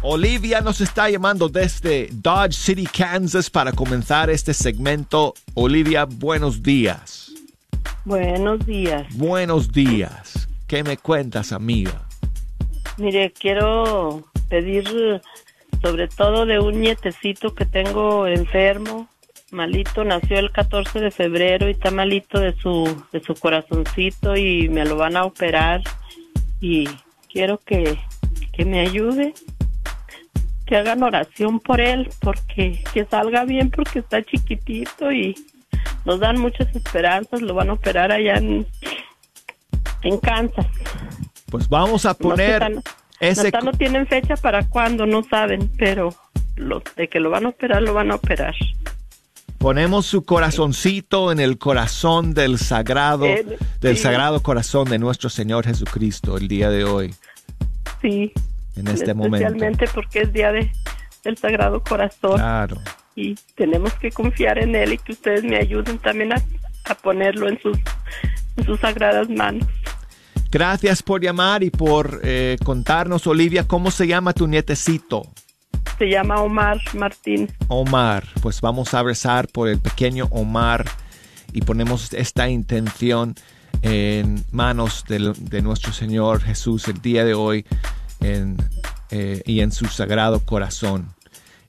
Olivia 0.00 0.62
nos 0.62 0.80
está 0.80 1.10
llamando 1.10 1.50
desde 1.50 2.08
Dodge 2.14 2.54
City, 2.54 2.86
Kansas 2.86 3.50
para 3.50 3.72
comenzar 3.72 4.30
este 4.30 4.54
segmento. 4.54 5.34
Olivia, 5.52 6.06
buenos 6.06 6.62
días. 6.62 7.35
Buenos 8.06 8.64
días. 8.64 9.04
Buenos 9.16 9.72
días. 9.72 10.48
¿Qué 10.68 10.84
me 10.84 10.96
cuentas, 10.96 11.50
amiga? 11.50 12.06
Mire, 12.98 13.32
quiero 13.32 14.22
pedir 14.48 15.20
sobre 15.82 16.06
todo 16.06 16.46
de 16.46 16.60
un 16.60 16.80
nietecito 16.80 17.52
que 17.56 17.66
tengo 17.66 18.28
enfermo, 18.28 19.08
malito, 19.50 20.04
nació 20.04 20.38
el 20.38 20.52
14 20.52 21.00
de 21.00 21.10
febrero 21.10 21.66
y 21.66 21.72
está 21.72 21.90
malito 21.90 22.38
de 22.38 22.54
su 22.54 22.84
de 23.10 23.20
su 23.24 23.34
corazoncito 23.34 24.36
y 24.36 24.68
me 24.68 24.84
lo 24.84 24.96
van 24.96 25.16
a 25.16 25.24
operar 25.24 25.82
y 26.60 26.88
quiero 27.28 27.58
que, 27.58 27.98
que 28.52 28.64
me 28.64 28.82
ayude 28.82 29.34
que 30.64 30.76
hagan 30.76 31.02
oración 31.02 31.58
por 31.58 31.80
él 31.80 32.08
porque 32.20 32.84
que 32.94 33.04
salga 33.04 33.44
bien 33.44 33.68
porque 33.72 33.98
está 33.98 34.22
chiquitito 34.22 35.10
y 35.10 35.34
nos 36.06 36.20
dan 36.20 36.38
muchas 36.40 36.74
esperanzas, 36.74 37.42
lo 37.42 37.52
van 37.52 37.68
a 37.68 37.72
operar 37.74 38.12
allá 38.12 38.36
en, 38.36 38.66
en 40.02 40.18
Kansas. 40.18 40.66
Pues 41.50 41.68
vamos 41.68 42.06
a 42.06 42.14
poner 42.14 42.80
ese... 43.18 43.50
No, 43.62 43.72
tienen 43.72 44.06
fecha 44.06 44.36
para 44.36 44.66
cuándo, 44.68 45.04
no 45.04 45.24
saben, 45.24 45.70
pero 45.76 46.14
lo, 46.54 46.80
de 46.94 47.08
que 47.08 47.18
lo 47.18 47.30
van 47.30 47.46
a 47.46 47.48
operar, 47.50 47.82
lo 47.82 47.92
van 47.92 48.12
a 48.12 48.14
operar. 48.14 48.54
Ponemos 49.58 50.06
su 50.06 50.24
corazoncito 50.24 51.32
en 51.32 51.40
el 51.40 51.58
corazón 51.58 52.34
del 52.34 52.58
sagrado, 52.58 53.26
del 53.80 53.96
sagrado 53.96 54.42
corazón 54.42 54.88
de 54.88 54.98
nuestro 54.98 55.28
Señor 55.28 55.66
Jesucristo 55.66 56.36
el 56.36 56.46
día 56.46 56.70
de 56.70 56.84
hoy. 56.84 57.14
Sí. 58.00 58.32
En 58.76 58.86
este 58.86 59.12
momento. 59.12 59.38
Especialmente 59.38 59.86
porque 59.92 60.20
es 60.20 60.32
día 60.32 60.52
de, 60.52 60.70
del 61.24 61.36
Sagrado 61.36 61.82
Corazón. 61.82 62.34
Claro 62.36 62.80
y 63.16 63.34
tenemos 63.54 63.94
que 63.94 64.10
confiar 64.10 64.58
en 64.58 64.76
Él 64.76 64.92
y 64.92 64.98
que 64.98 65.12
ustedes 65.12 65.42
me 65.42 65.56
ayuden 65.56 65.98
también 65.98 66.34
a, 66.34 66.42
ponerlo 67.02 67.48
en 67.48 67.60
sus, 67.60 67.78
sus 68.64 68.78
sagradas 68.78 69.28
manos. 69.28 69.66
Gracias 70.52 71.02
por 71.02 71.20
llamar 71.20 71.64
y 71.64 71.70
por 71.70 72.20
eh, 72.22 72.56
contarnos, 72.62 73.26
Olivia, 73.26 73.66
cómo 73.66 73.90
se 73.90 74.06
llama 74.06 74.32
tu 74.32 74.46
nietecito. 74.46 75.22
Se 75.98 76.08
llama 76.08 76.36
Omar 76.42 76.78
Martín. 76.94 77.50
Omar, 77.68 78.24
pues 78.42 78.60
vamos 78.60 78.94
a 78.94 79.02
rezar 79.02 79.48
por 79.48 79.68
el 79.68 79.80
pequeño 79.80 80.28
Omar 80.30 80.84
y 81.52 81.62
ponemos 81.62 82.12
esta 82.12 82.48
intención 82.48 83.34
en 83.82 84.44
manos 84.52 85.04
de, 85.08 85.62
nuestro 85.62 85.92
Señor 85.92 86.42
Jesús 86.42 86.86
el 86.88 87.00
día 87.00 87.24
de 87.24 87.34
hoy 87.34 87.64
eh, 88.20 89.42
y 89.44 89.60
en 89.60 89.72
su 89.72 89.86
sagrado 89.86 90.40
corazón. 90.44 91.15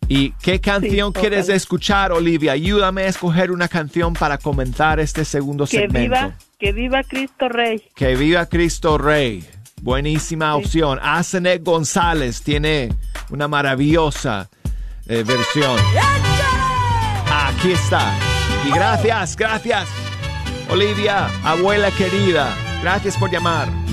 ¿Y 0.08 0.32
qué 0.42 0.62
canción 0.62 1.12
quieres 1.12 1.50
escuchar, 1.50 2.12
Olivia? 2.12 2.54
Ayúdame 2.54 3.04
a 3.04 3.08
escoger 3.08 3.52
una 3.52 3.68
canción 3.68 4.14
para 4.14 4.38
comenzar 4.38 5.00
este 5.00 5.26
segundo 5.26 5.66
que 5.66 5.78
segmento. 5.78 6.16
Viva, 6.16 6.38
que 6.58 6.72
viva 6.72 7.04
Cristo 7.04 7.50
Rey. 7.50 7.84
Que 7.96 8.16
viva 8.16 8.46
Cristo 8.46 8.98
Rey. 8.98 9.46
Buenísima 9.82 10.56
opción. 10.56 11.00
Asenet 11.02 11.64
González 11.64 12.42
tiene 12.42 12.90
una 13.30 13.48
maravillosa 13.48 14.50
eh, 15.08 15.24
versión. 15.24 15.78
Aquí 17.30 17.72
está. 17.72 18.14
Y 18.66 18.72
gracias, 18.72 19.36
gracias. 19.36 19.88
Olivia, 20.70 21.28
abuela 21.44 21.92
querida. 21.92 22.56
Gracias 22.82 23.18
por 23.18 23.32
llamar. 23.32 23.87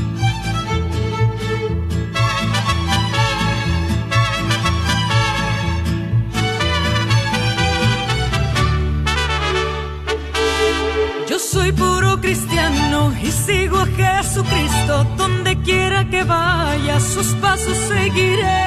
Soy 11.54 11.70
puro 11.70 12.20
cristiano 12.20 13.12
y 13.22 13.30
sigo 13.30 13.78
a 13.78 13.86
Jesucristo. 13.86 14.94
Donde 15.16 15.56
quiera 15.62 16.04
que 16.12 16.24
vaya, 16.24 16.98
sus 16.98 17.28
pasos 17.44 17.78
seguiré. 17.92 18.60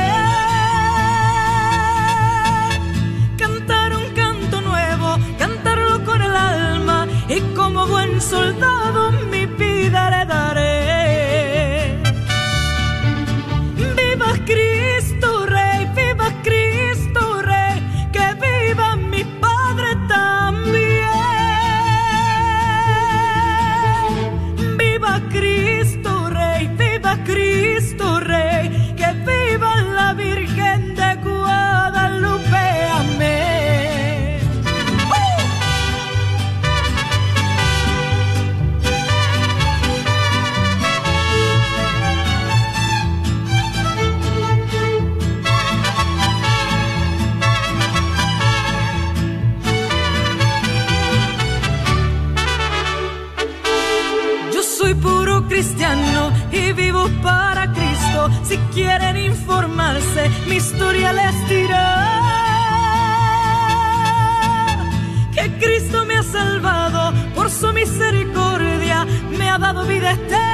Cantar 3.38 3.90
un 3.94 4.06
canto 4.22 4.62
nuevo, 4.62 5.18
cantarlo 5.38 6.06
con 6.06 6.22
el 6.22 6.36
alma 6.36 7.08
y 7.28 7.40
como 7.58 7.88
buen 7.88 8.22
soldado 8.22 9.12
mi 9.32 9.46
vida 9.46 10.02
le 10.14 10.26
daré. 10.34 10.77
Historia 60.58 61.14
les 61.14 61.50
dirá. 61.50 61.88
Que 65.34 65.46
Cristo 65.62 66.06
me 66.06 66.16
ha 66.18 66.24
salvado 66.24 67.14
por 67.36 67.50
su 67.50 67.72
misericordia, 67.74 69.06
me 69.38 69.50
ha 69.50 69.58
dado 69.60 69.86
vida 69.86 70.12
eterna, 70.12 70.47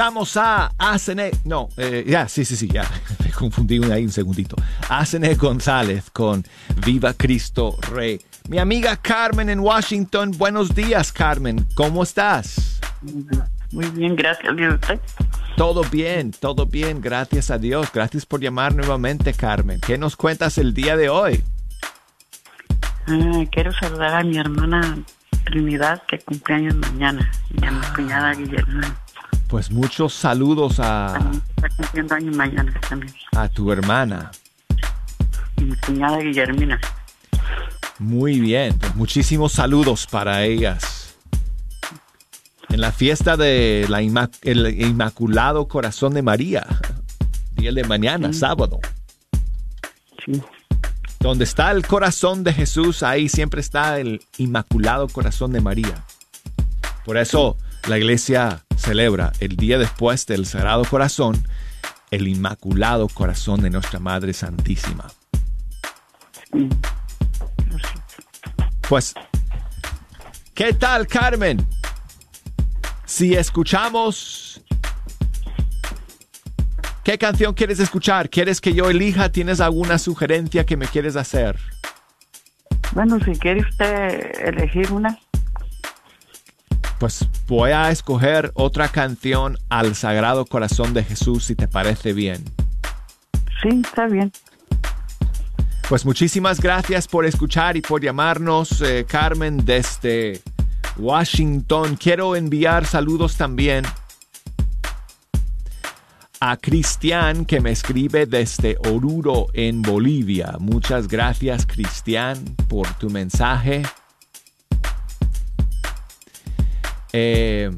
Escuchamos 0.00 0.36
a 0.38 0.72
Asene, 0.78 1.30
no, 1.44 1.68
eh, 1.76 2.06
ya, 2.06 2.26
sí, 2.26 2.46
sí, 2.46 2.56
sí, 2.56 2.68
ya, 2.68 2.88
me 3.22 3.30
confundí 3.32 3.84
ahí 3.92 4.02
un 4.02 4.10
segundito. 4.10 4.56
Asene 4.88 5.34
González 5.34 6.08
con 6.10 6.42
Viva 6.86 7.12
Cristo 7.12 7.76
Rey. 7.92 8.18
Mi 8.48 8.58
amiga 8.58 8.96
Carmen 8.96 9.50
en 9.50 9.60
Washington, 9.60 10.30
buenos 10.38 10.74
días 10.74 11.12
Carmen, 11.12 11.66
¿cómo 11.74 12.02
estás? 12.02 12.80
Muy 13.72 13.90
bien, 13.90 14.16
gracias. 14.16 14.54
¿Y 14.56 14.68
usted? 14.68 15.00
Todo 15.58 15.82
bien, 15.92 16.30
todo 16.30 16.64
bien, 16.64 17.02
gracias 17.02 17.50
a 17.50 17.58
Dios. 17.58 17.90
Gracias 17.92 18.24
por 18.24 18.40
llamar 18.40 18.74
nuevamente 18.74 19.34
Carmen. 19.34 19.82
¿Qué 19.82 19.98
nos 19.98 20.16
cuentas 20.16 20.56
el 20.56 20.72
día 20.72 20.96
de 20.96 21.10
hoy? 21.10 21.44
Ah, 23.06 23.44
quiero 23.52 23.70
saludar 23.74 24.14
a 24.14 24.24
mi 24.24 24.38
hermana 24.38 25.04
Trinidad, 25.44 26.02
que 26.08 26.18
cumpleaños 26.20 26.74
mañana, 26.76 27.30
y 27.50 27.66
a 27.66 27.70
mi 27.70 27.80
cuñada 27.94 28.32
Guillermo. 28.32 28.80
Pues 29.50 29.70
muchos 29.70 30.14
saludos 30.14 30.78
a, 30.78 31.18
Está 31.56 31.68
cumpliendo 31.76 32.14
años 32.14 32.36
mañana 32.36 32.72
también. 32.88 33.12
a 33.36 33.48
tu 33.48 33.72
hermana. 33.72 34.30
Mi 35.56 35.74
cuñada 35.76 36.18
Guillermina. 36.18 36.80
Muy 37.98 38.38
bien, 38.40 38.78
pues 38.78 38.94
muchísimos 38.94 39.52
saludos 39.52 40.06
para 40.06 40.44
ellas. 40.44 41.16
En 42.68 42.80
la 42.80 42.92
fiesta 42.92 43.36
de 43.36 43.86
la 43.88 44.00
Inma- 44.02 44.30
el 44.42 44.80
Inmaculado 44.80 45.66
Corazón 45.66 46.14
de 46.14 46.22
María, 46.22 46.64
día 47.56 47.72
de 47.72 47.82
mañana, 47.84 48.32
sábado. 48.32 48.78
Donde 51.18 51.44
está 51.44 51.72
el 51.72 51.84
corazón 51.86 52.44
de 52.44 52.52
Jesús, 52.54 53.02
ahí 53.02 53.28
siempre 53.28 53.60
está 53.60 53.98
el 53.98 54.22
Inmaculado 54.38 55.08
Corazón 55.08 55.52
de 55.52 55.60
María. 55.60 56.04
Por 57.04 57.16
eso 57.18 57.56
la 57.88 57.98
iglesia 57.98 58.64
celebra 58.76 59.32
el 59.40 59.56
día 59.56 59.78
después 59.78 60.26
del 60.26 60.46
Sagrado 60.46 60.84
Corazón, 60.84 61.42
el 62.10 62.28
Inmaculado 62.28 63.08
Corazón 63.08 63.60
de 63.60 63.70
nuestra 63.70 63.98
Madre 63.98 64.32
Santísima. 64.32 65.06
Pues, 68.88 69.14
¿qué 70.54 70.72
tal, 70.72 71.06
Carmen? 71.06 71.66
Si 73.04 73.34
escuchamos... 73.34 74.62
¿Qué 77.04 77.16
canción 77.16 77.54
quieres 77.54 77.80
escuchar? 77.80 78.28
¿Quieres 78.28 78.60
que 78.60 78.74
yo 78.74 78.90
elija? 78.90 79.32
¿Tienes 79.32 79.60
alguna 79.60 79.98
sugerencia 79.98 80.66
que 80.66 80.76
me 80.76 80.86
quieres 80.86 81.16
hacer? 81.16 81.58
Bueno, 82.92 83.18
si 83.24 83.32
quiere 83.32 83.60
usted 83.60 84.46
elegir 84.46 84.92
una. 84.92 85.18
Pues 87.00 87.26
voy 87.48 87.70
a 87.70 87.90
escoger 87.90 88.52
otra 88.52 88.88
canción 88.88 89.56
al 89.70 89.94
Sagrado 89.94 90.44
Corazón 90.44 90.92
de 90.92 91.02
Jesús, 91.02 91.44
si 91.44 91.54
te 91.54 91.66
parece 91.66 92.12
bien. 92.12 92.44
Sí, 93.62 93.80
está 93.82 94.06
bien. 94.06 94.30
Pues 95.88 96.04
muchísimas 96.04 96.60
gracias 96.60 97.08
por 97.08 97.24
escuchar 97.24 97.78
y 97.78 97.80
por 97.80 98.02
llamarnos, 98.02 98.82
eh, 98.82 99.06
Carmen, 99.08 99.64
desde 99.64 100.42
Washington. 100.98 101.96
Quiero 101.96 102.36
enviar 102.36 102.84
saludos 102.84 103.34
también 103.34 103.86
a 106.38 106.58
Cristian, 106.58 107.46
que 107.46 107.62
me 107.62 107.70
escribe 107.70 108.26
desde 108.26 108.76
Oruro, 108.90 109.46
en 109.54 109.80
Bolivia. 109.80 110.56
Muchas 110.58 111.08
gracias, 111.08 111.64
Cristian, 111.64 112.44
por 112.68 112.86
tu 112.98 113.08
mensaje. 113.08 113.84
Eh, 117.12 117.70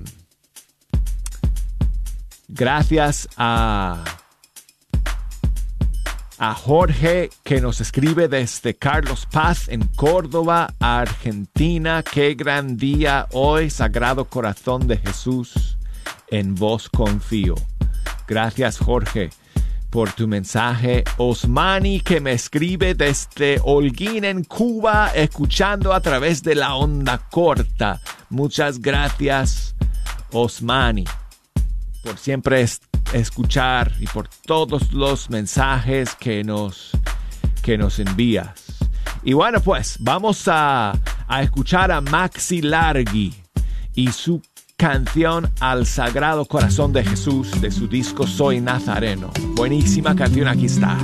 gracias 2.48 3.28
a 3.36 4.04
a 6.38 6.54
Jorge 6.54 7.30
que 7.44 7.60
nos 7.60 7.80
escribe 7.80 8.26
desde 8.26 8.74
Carlos 8.74 9.28
Paz 9.30 9.68
en 9.68 9.86
Córdoba, 9.86 10.74
Argentina. 10.80 12.02
Qué 12.02 12.34
gran 12.34 12.76
día 12.76 13.28
hoy, 13.30 13.70
Sagrado 13.70 14.24
Corazón 14.24 14.88
de 14.88 14.96
Jesús. 14.96 15.78
En 16.26 16.56
vos 16.56 16.88
confío. 16.88 17.54
Gracias 18.26 18.78
Jorge 18.78 19.30
por 19.92 20.10
tu 20.12 20.26
mensaje. 20.26 21.04
Osmani 21.18 22.00
que 22.00 22.18
me 22.18 22.32
escribe 22.32 22.94
desde 22.94 23.60
Holguín 23.62 24.24
en 24.24 24.42
Cuba, 24.42 25.12
escuchando 25.14 25.92
a 25.92 26.00
través 26.00 26.42
de 26.42 26.54
la 26.54 26.74
onda 26.74 27.18
corta. 27.30 28.00
Muchas 28.30 28.80
gracias 28.80 29.74
Osmani 30.32 31.04
por 32.02 32.16
siempre 32.18 32.62
es- 32.62 32.80
escuchar 33.12 33.92
y 34.00 34.06
por 34.06 34.28
todos 34.46 34.92
los 34.92 35.28
mensajes 35.28 36.16
que 36.18 36.42
nos, 36.42 36.90
que 37.62 37.76
nos 37.76 37.98
envías. 37.98 38.54
Y 39.22 39.34
bueno, 39.34 39.60
pues 39.60 39.98
vamos 40.00 40.48
a, 40.48 40.92
a 41.28 41.42
escuchar 41.42 41.92
a 41.92 42.00
Maxi 42.00 42.62
Largi 42.62 43.34
y 43.94 44.10
su 44.10 44.40
canción 44.82 45.48
Al 45.60 45.86
Sagrado 45.86 46.44
Corazón 46.44 46.92
de 46.92 47.04
Jesús 47.04 47.60
de 47.60 47.70
su 47.70 47.86
disco 47.86 48.26
Soy 48.26 48.60
Nazareno. 48.60 49.30
Buenísima 49.54 50.16
canción, 50.16 50.48
aquí 50.48 50.66
está. 50.66 50.98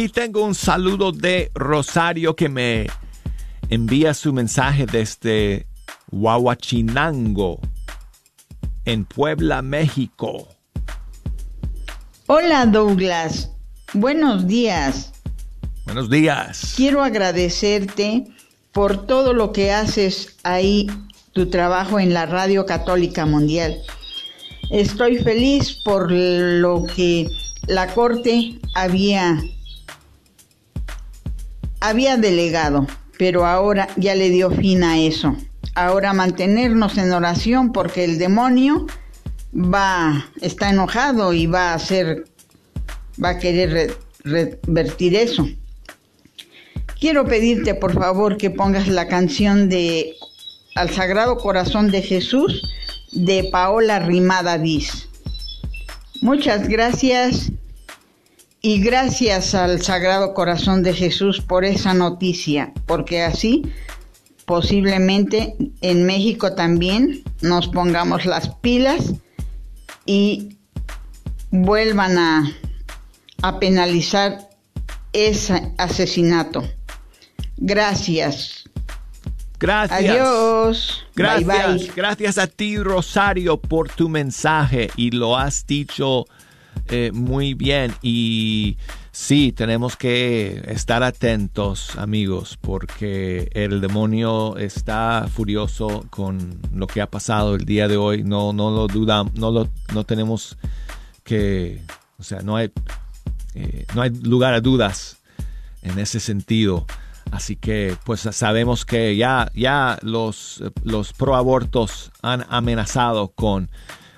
Aquí 0.00 0.08
tengo 0.08 0.46
un 0.46 0.54
saludo 0.54 1.12
de 1.12 1.50
Rosario 1.54 2.34
que 2.34 2.48
me 2.48 2.86
envía 3.68 4.14
su 4.14 4.32
mensaje 4.32 4.86
desde 4.86 5.66
Huahuachinango, 6.10 7.60
en 8.86 9.04
Puebla, 9.04 9.60
México. 9.60 10.48
Hola 12.28 12.64
Douglas, 12.64 13.50
buenos 13.92 14.46
días. 14.46 15.12
Buenos 15.84 16.08
días. 16.08 16.72
Quiero 16.78 17.04
agradecerte 17.04 18.24
por 18.72 19.06
todo 19.06 19.34
lo 19.34 19.52
que 19.52 19.70
haces 19.70 20.38
ahí, 20.44 20.86
tu 21.34 21.50
trabajo 21.50 22.00
en 22.00 22.14
la 22.14 22.24
Radio 22.24 22.64
Católica 22.64 23.26
Mundial. 23.26 23.76
Estoy 24.70 25.18
feliz 25.18 25.74
por 25.84 26.10
lo 26.10 26.86
que 26.86 27.28
la 27.66 27.92
Corte 27.92 28.58
había, 28.74 29.38
había 31.80 32.16
delegado, 32.16 32.86
pero 33.18 33.46
ahora 33.46 33.88
ya 33.96 34.14
le 34.14 34.30
dio 34.30 34.50
fin 34.50 34.82
a 34.84 34.98
eso. 34.98 35.36
Ahora 35.74 36.12
mantenernos 36.12 36.98
en 36.98 37.12
oración 37.12 37.72
porque 37.72 38.04
el 38.04 38.18
demonio 38.18 38.86
va, 39.54 40.26
está 40.40 40.70
enojado 40.70 41.32
y 41.32 41.46
va 41.46 41.70
a 41.70 41.74
hacer, 41.74 42.24
va 43.22 43.30
a 43.30 43.38
querer 43.38 43.96
re- 44.24 44.58
revertir 44.66 45.14
eso. 45.14 45.48
Quiero 46.98 47.24
pedirte 47.26 47.74
por 47.74 47.94
favor 47.94 48.36
que 48.36 48.50
pongas 48.50 48.88
la 48.88 49.08
canción 49.08 49.68
de 49.68 50.14
Al 50.74 50.90
Sagrado 50.90 51.38
Corazón 51.38 51.90
de 51.90 52.02
Jesús 52.02 52.62
de 53.12 53.48
Paola 53.50 54.00
Rimada 54.00 54.58
Diz. 54.58 55.08
Muchas 56.20 56.68
gracias 56.68 57.50
y 58.62 58.82
gracias 58.82 59.54
al 59.54 59.80
Sagrado 59.82 60.34
Corazón 60.34 60.82
de 60.82 60.92
Jesús 60.92 61.40
por 61.40 61.64
esa 61.64 61.94
noticia, 61.94 62.72
porque 62.86 63.22
así 63.22 63.62
posiblemente 64.44 65.54
en 65.80 66.04
México 66.04 66.54
también 66.54 67.22
nos 67.40 67.68
pongamos 67.68 68.26
las 68.26 68.48
pilas 68.56 69.14
y 70.06 70.58
vuelvan 71.50 72.18
a, 72.18 72.52
a 73.42 73.58
penalizar 73.60 74.50
ese 75.12 75.72
asesinato. 75.78 76.64
Gracias. 77.56 78.64
Gracias. 79.58 80.00
Adiós. 80.00 81.06
Gracias, 81.14 81.46
Bye, 81.46 81.76
bye. 81.76 81.92
gracias 81.94 82.38
a 82.38 82.46
ti, 82.46 82.78
Rosario, 82.78 83.60
por 83.60 83.90
tu 83.90 84.08
mensaje 84.08 84.90
y 84.96 85.10
lo 85.10 85.36
has 85.36 85.66
dicho 85.66 86.26
eh, 86.90 87.12
muy 87.12 87.54
bien. 87.54 87.94
Y 88.02 88.76
sí, 89.12 89.52
tenemos 89.52 89.96
que 89.96 90.62
estar 90.66 91.02
atentos, 91.02 91.96
amigos, 91.96 92.58
porque 92.60 93.48
el 93.52 93.80
demonio 93.80 94.56
está 94.56 95.28
furioso 95.32 96.04
con 96.10 96.60
lo 96.74 96.86
que 96.86 97.00
ha 97.00 97.06
pasado 97.08 97.54
el 97.54 97.64
día 97.64 97.86
de 97.86 97.96
hoy. 97.96 98.24
No, 98.24 98.52
no 98.52 98.70
lo 98.70 98.88
dudamos, 98.88 99.34
no 99.34 99.50
lo, 99.50 99.68
no 99.94 100.04
tenemos 100.04 100.58
que, 101.22 101.80
o 102.18 102.24
sea, 102.24 102.40
no 102.40 102.56
hay, 102.56 102.72
eh, 103.54 103.86
no 103.94 104.02
hay 104.02 104.10
lugar 104.10 104.54
a 104.54 104.60
dudas 104.60 105.18
en 105.82 105.98
ese 105.98 106.18
sentido. 106.18 106.86
Así 107.30 107.54
que 107.54 107.96
pues 108.04 108.20
sabemos 108.32 108.84
que 108.84 109.14
ya, 109.16 109.50
ya 109.54 109.98
los, 110.02 110.62
los 110.82 111.12
proabortos 111.12 112.10
han 112.22 112.44
amenazado 112.48 113.28
con 113.28 113.70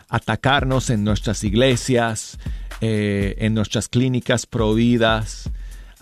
atacarnos 0.08 0.90
en 0.90 1.04
nuestras 1.04 1.42
iglesias, 1.42 2.38
eh, 2.84 3.36
en 3.38 3.54
nuestras 3.54 3.86
clínicas 3.86 4.44
prohibidas. 4.44 5.48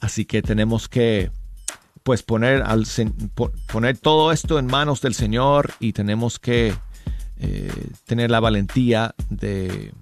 Así 0.01 0.25
que 0.25 0.41
tenemos 0.41 0.89
que 0.89 1.31
pues 2.03 2.23
poner, 2.23 2.63
al, 2.63 2.87
poner 3.71 3.99
todo 3.99 4.33
esto 4.33 4.59
en 4.59 4.65
manos 4.65 5.03
del 5.03 5.13
Señor 5.13 5.75
y 5.79 5.93
tenemos 5.93 6.39
que 6.39 6.73
eh, 7.37 7.71
tener 8.07 8.31
la 8.31 8.41
valentía 8.41 9.15
de, 9.29 9.93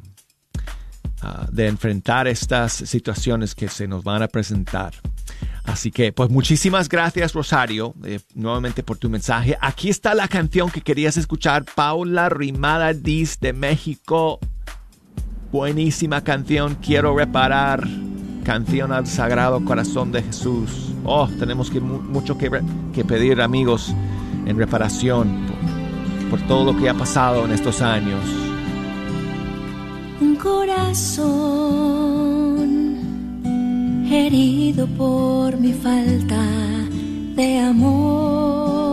ah, 1.20 1.48
de 1.50 1.66
enfrentar 1.66 2.28
estas 2.28 2.74
situaciones 2.74 3.56
que 3.56 3.68
se 3.68 3.88
nos 3.88 4.04
van 4.04 4.22
a 4.22 4.28
presentar. 4.28 4.94
Así 5.64 5.90
que, 5.90 6.12
pues 6.12 6.30
muchísimas 6.30 6.88
gracias, 6.88 7.32
Rosario, 7.32 7.92
eh, 8.04 8.20
nuevamente 8.36 8.84
por 8.84 8.98
tu 8.98 9.10
mensaje. 9.10 9.58
Aquí 9.60 9.90
está 9.90 10.14
la 10.14 10.28
canción 10.28 10.70
que 10.70 10.80
querías 10.80 11.16
escuchar, 11.16 11.64
Paula 11.64 12.28
Rimada 12.28 12.92
Diz 12.92 13.40
de 13.40 13.52
México. 13.52 14.38
Buenísima 15.52 16.20
canción, 16.22 16.76
quiero 16.82 17.16
reparar. 17.16 17.86
Canción 18.44 18.92
al 18.92 19.06
Sagrado 19.06 19.64
Corazón 19.64 20.10
de 20.12 20.22
Jesús. 20.22 20.92
Oh, 21.04 21.26
tenemos 21.38 21.70
que, 21.70 21.80
mu- 21.80 22.00
mucho 22.00 22.36
que, 22.38 22.50
que 22.94 23.04
pedir, 23.04 23.40
amigos, 23.42 23.94
en 24.46 24.56
reparación 24.58 25.46
por, 26.30 26.38
por 26.38 26.48
todo 26.48 26.72
lo 26.72 26.78
que 26.78 26.88
ha 26.88 26.94
pasado 26.94 27.44
en 27.44 27.52
estos 27.52 27.82
años. 27.82 28.20
Un 30.20 30.36
corazón 30.36 31.28
herido 34.10 34.86
por 34.86 35.58
mi 35.58 35.72
falta 35.74 36.42
de 37.36 37.58
amor, 37.60 38.88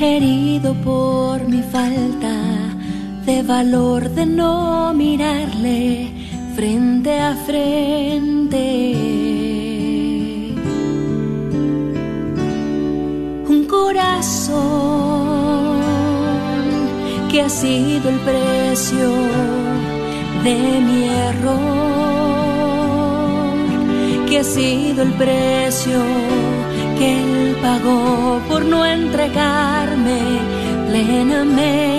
herido 0.00 0.74
por 0.82 1.46
mi 1.48 1.62
falta 1.62 2.34
de 3.26 3.42
valor 3.42 4.10
de 4.10 4.26
no 4.26 4.92
mirarle 4.94 6.10
frente 6.54 7.20
a 7.20 7.34
frente. 7.46 8.66
Un 13.48 13.66
corazón 13.68 14.64
ha 17.44 17.48
sido 17.48 18.08
el 18.08 18.18
precio 18.20 19.12
de 20.42 20.80
mi 20.86 21.04
error, 21.28 21.54
que 24.28 24.38
ha 24.38 24.44
sido 24.44 25.02
el 25.02 25.12
precio 25.12 26.00
que 26.98 27.20
él 27.20 27.56
pagó 27.60 28.40
por 28.48 28.64
no 28.64 28.86
entregarme 28.86 30.20
plenamente. 30.88 31.94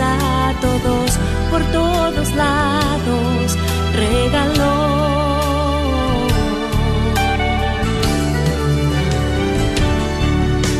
A 0.00 0.52
todos, 0.60 1.18
por 1.50 1.62
todos 1.72 2.34
lados, 2.34 3.56
regaló. 3.92 4.74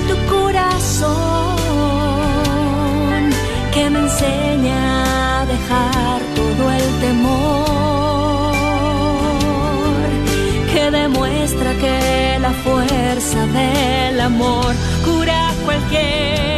Tu 0.09 0.17
corazón 0.33 1.57
que 3.73 3.91
me 3.91 3.99
enseña 3.99 5.41
a 5.41 5.47
dejar 5.47 6.21
todo 6.37 6.71
el 6.71 7.01
temor, 7.01 8.55
que 10.73 10.91
demuestra 10.91 11.75
que 11.75 12.39
la 12.41 12.53
fuerza 12.53 13.47
del 13.47 14.21
amor 14.21 14.75
cura 15.05 15.53
cualquier 15.65 16.54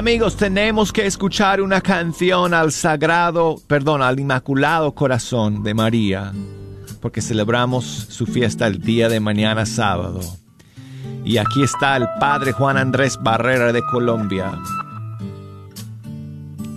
Amigos, 0.00 0.34
tenemos 0.34 0.94
que 0.94 1.04
escuchar 1.04 1.60
una 1.60 1.82
canción 1.82 2.54
al 2.54 2.72
sagrado, 2.72 3.60
perdón, 3.66 4.00
al 4.00 4.18
inmaculado 4.18 4.94
corazón 4.94 5.62
de 5.62 5.74
María, 5.74 6.32
porque 7.02 7.20
celebramos 7.20 7.84
su 7.84 8.24
fiesta 8.24 8.66
el 8.66 8.80
día 8.80 9.10
de 9.10 9.20
mañana 9.20 9.66
sábado. 9.66 10.20
Y 11.22 11.36
aquí 11.36 11.62
está 11.62 11.98
el 11.98 12.06
Padre 12.18 12.52
Juan 12.52 12.78
Andrés 12.78 13.18
Barrera 13.22 13.74
de 13.74 13.82
Colombia 13.82 14.58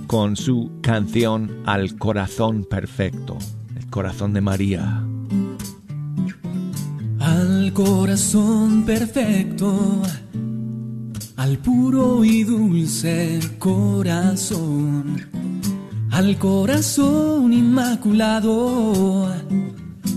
con 0.06 0.36
su 0.36 0.82
canción 0.82 1.62
Al 1.66 1.98
Corazón 1.98 2.66
Perfecto, 2.70 3.38
el 3.78 3.90
corazón 3.90 4.34
de 4.34 4.42
María. 4.42 5.02
Al 7.22 7.72
corazón 7.72 8.84
perfecto 8.84 10.02
al 11.38 11.58
puro 11.58 12.24
y 12.24 12.44
dulce 12.44 13.40
corazón, 13.60 15.22
al 16.12 16.38
corazón 16.38 17.54
inmaculado. 17.54 19.34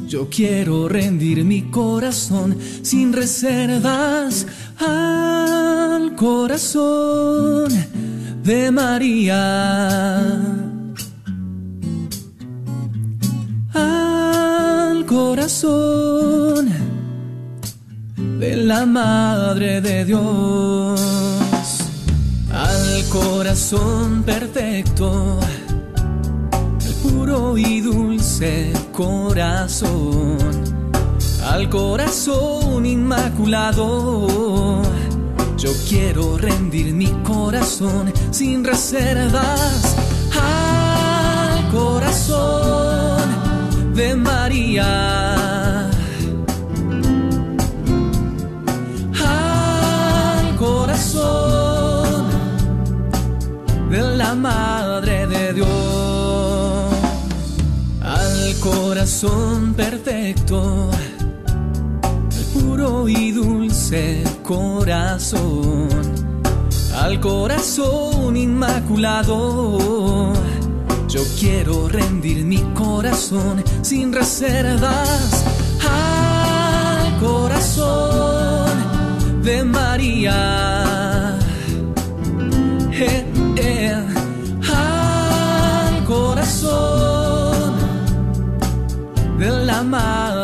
Yo 0.06 0.28
quiero 0.30 0.88
rendir 0.88 1.44
mi 1.44 1.62
corazón 1.62 2.56
sin 2.82 3.12
reservas 3.12 4.46
al 4.78 6.14
corazón 6.14 7.72
de 8.44 8.70
María. 8.70 10.20
Al 13.72 15.04
corazón 15.06 16.95
de 18.38 18.56
la 18.56 18.84
Madre 18.84 19.80
de 19.80 20.04
Dios, 20.04 21.00
al 22.52 23.04
corazón 23.08 24.22
perfecto, 24.24 25.38
al 26.52 26.94
puro 27.02 27.56
y 27.56 27.80
dulce 27.80 28.72
corazón, 28.92 30.36
al 31.44 31.68
corazón 31.70 32.84
inmaculado. 32.84 34.82
Yo 35.56 35.72
quiero 35.88 36.36
rendir 36.36 36.92
mi 36.92 37.10
corazón 37.22 38.12
sin 38.30 38.62
reservas 38.62 39.96
al 40.34 41.68
corazón 41.70 43.24
de 43.94 44.14
María. 44.14 45.35
Madre 54.36 55.26
de 55.26 55.52
Dios. 55.54 55.68
Al 58.02 58.54
corazón 58.60 59.74
perfecto, 59.74 60.90
el 62.30 62.44
puro 62.60 63.08
y 63.08 63.32
dulce 63.32 64.22
corazón. 64.42 65.88
Al 66.94 67.20
corazón 67.20 68.36
inmaculado 68.36 70.32
yo 71.08 71.22
quiero 71.38 71.88
rendir 71.88 72.44
mi 72.44 72.60
corazón 72.74 73.62
sin 73.82 74.12
reservas 74.12 75.44
al 75.80 77.18
corazón 77.18 78.66
de 79.42 79.64
María. 79.64 81.05
De 89.76 90.35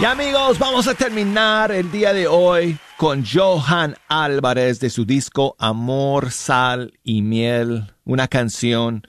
Y 0.00 0.04
amigos, 0.04 0.60
vamos 0.60 0.86
a 0.86 0.94
terminar 0.94 1.72
el 1.72 1.90
día 1.90 2.12
de 2.12 2.28
hoy 2.28 2.78
con 2.96 3.24
Johan 3.26 3.96
Álvarez 4.08 4.78
de 4.78 4.90
su 4.90 5.04
disco 5.04 5.56
Amor, 5.58 6.30
Sal 6.30 6.92
y 7.02 7.22
Miel, 7.22 7.92
una 8.04 8.28
canción 8.28 9.02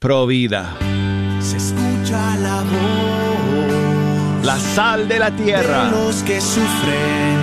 pro 0.00 0.26
vida. 0.26 0.76
Se 1.40 1.58
escucha 1.58 2.34
la 2.38 2.62
voz 2.62 4.44
La 4.44 4.58
sal 4.58 5.06
de 5.06 5.20
la 5.20 5.30
tierra. 5.30 5.84
de 5.84 5.90
los 5.92 6.16
que 6.24 6.40
sufren, 6.40 7.38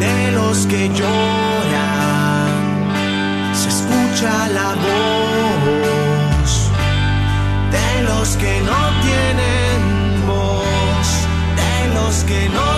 de 0.00 0.32
los 0.32 0.66
que 0.68 0.88
lloran. 0.88 2.48
Se 3.54 3.68
escucha 3.68 4.48
la 4.48 4.74
voz 4.74 6.70
de 7.72 8.02
los 8.04 8.36
que 8.38 8.62
no 8.62 8.97
que 12.24 12.48
no 12.48 12.77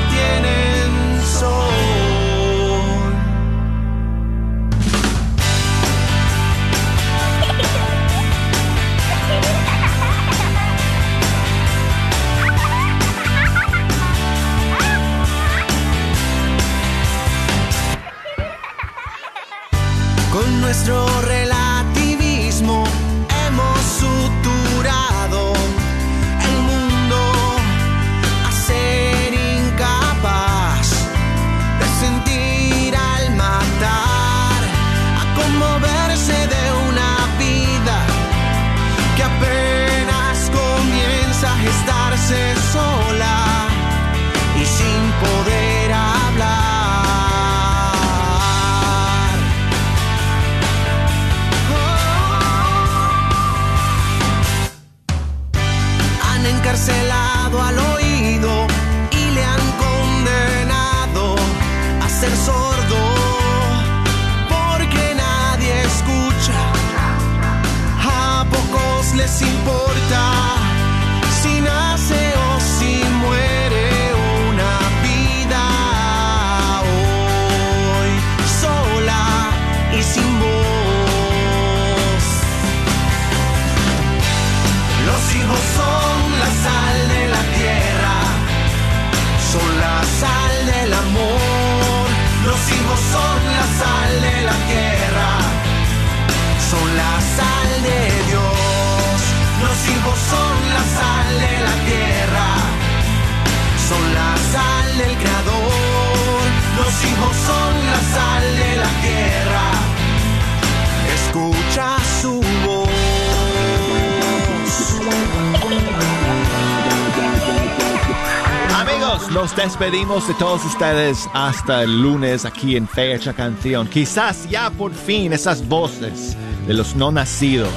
nos 119.31 119.55
despedimos 119.55 120.27
de 120.27 120.35
todos 120.35 120.65
ustedes 120.65 121.29
hasta 121.33 121.83
el 121.83 122.03
lunes 122.03 122.45
aquí 122.45 122.77
en 122.77 122.89
Fecha 122.89 123.33
Canción. 123.33 123.87
Quizás 123.87 124.49
ya 124.49 124.71
por 124.71 124.93
fin 124.93 125.33
esas 125.33 125.67
voces 125.67 126.37
de 126.67 126.75
los 126.75 126.97
no 126.97 127.13
nacidos 127.13 127.71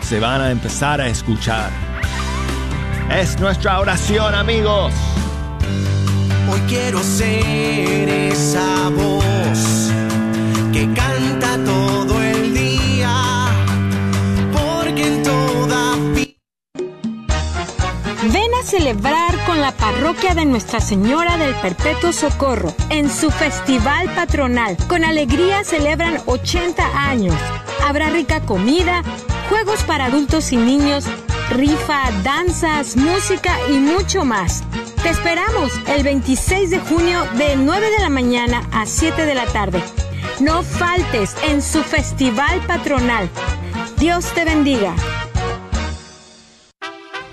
se 0.00 0.20
van 0.20 0.40
a 0.40 0.50
empezar 0.50 1.00
a 1.00 1.08
escuchar. 1.08 1.70
Es 3.10 3.38
nuestra 3.38 3.80
oración, 3.80 4.34
amigos. 4.34 4.92
Hoy 6.50 6.60
quiero 6.68 7.02
ser 7.02 8.08
esa 8.08 8.88
voz 8.90 9.90
que 10.72 10.92
canta 10.94 11.58
todo 11.64 11.95
celebrar 18.66 19.44
con 19.46 19.60
la 19.60 19.70
parroquia 19.70 20.34
de 20.34 20.44
Nuestra 20.44 20.80
Señora 20.80 21.36
del 21.36 21.54
Perpetuo 21.54 22.12
Socorro 22.12 22.74
en 22.90 23.08
su 23.08 23.30
festival 23.30 24.12
patronal. 24.14 24.76
Con 24.88 25.04
alegría 25.04 25.62
celebran 25.62 26.18
80 26.26 27.08
años. 27.08 27.36
Habrá 27.86 28.10
rica 28.10 28.40
comida, 28.40 29.04
juegos 29.48 29.84
para 29.84 30.06
adultos 30.06 30.52
y 30.52 30.56
niños, 30.56 31.04
rifa, 31.50 32.10
danzas, 32.24 32.96
música 32.96 33.56
y 33.70 33.74
mucho 33.74 34.24
más. 34.24 34.64
Te 35.00 35.10
esperamos 35.10 35.70
el 35.86 36.02
26 36.02 36.70
de 36.70 36.80
junio 36.80 37.22
de 37.38 37.54
9 37.54 37.90
de 37.90 38.00
la 38.00 38.10
mañana 38.10 38.68
a 38.72 38.84
7 38.84 39.26
de 39.26 39.34
la 39.36 39.46
tarde. 39.46 39.80
No 40.40 40.64
faltes 40.64 41.36
en 41.48 41.62
su 41.62 41.84
festival 41.84 42.60
patronal. 42.66 43.30
Dios 43.98 44.26
te 44.34 44.44
bendiga. 44.44 44.94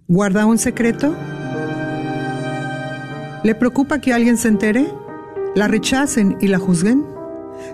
¿Guarda 0.08 0.46
un 0.46 0.58
secreto? 0.58 1.14
¿Le 3.44 3.54
preocupa 3.54 4.00
que 4.00 4.14
alguien 4.14 4.38
se 4.38 4.48
entere? 4.48 4.88
¿La 5.54 5.68
rechacen 5.68 6.38
y 6.40 6.48
la 6.48 6.60
juzguen? 6.60 7.04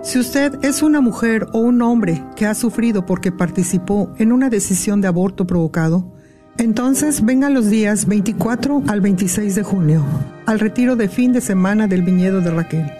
Si 0.01 0.17
usted 0.17 0.57
es 0.63 0.82
una 0.82 0.99
mujer 0.99 1.45
o 1.53 1.59
un 1.59 1.84
hombre 1.84 2.24
que 2.36 2.47
ha 2.47 2.55
sufrido 2.55 3.05
porque 3.05 3.32
participó 3.32 4.11
en 4.17 4.32
una 4.32 4.49
decisión 4.49 4.99
de 4.99 5.09
aborto 5.09 5.45
provocado, 5.45 6.11
entonces 6.57 7.24
venga 7.24 7.51
los 7.51 7.69
días 7.69 8.07
24 8.07 8.82
al 8.88 9.01
26 9.01 9.53
de 9.53 9.61
junio, 9.61 10.03
al 10.47 10.59
retiro 10.59 10.95
de 10.95 11.07
fin 11.07 11.34
de 11.34 11.41
semana 11.41 11.86
del 11.86 12.01
viñedo 12.01 12.41
de 12.41 12.49
Raquel. 12.49 12.91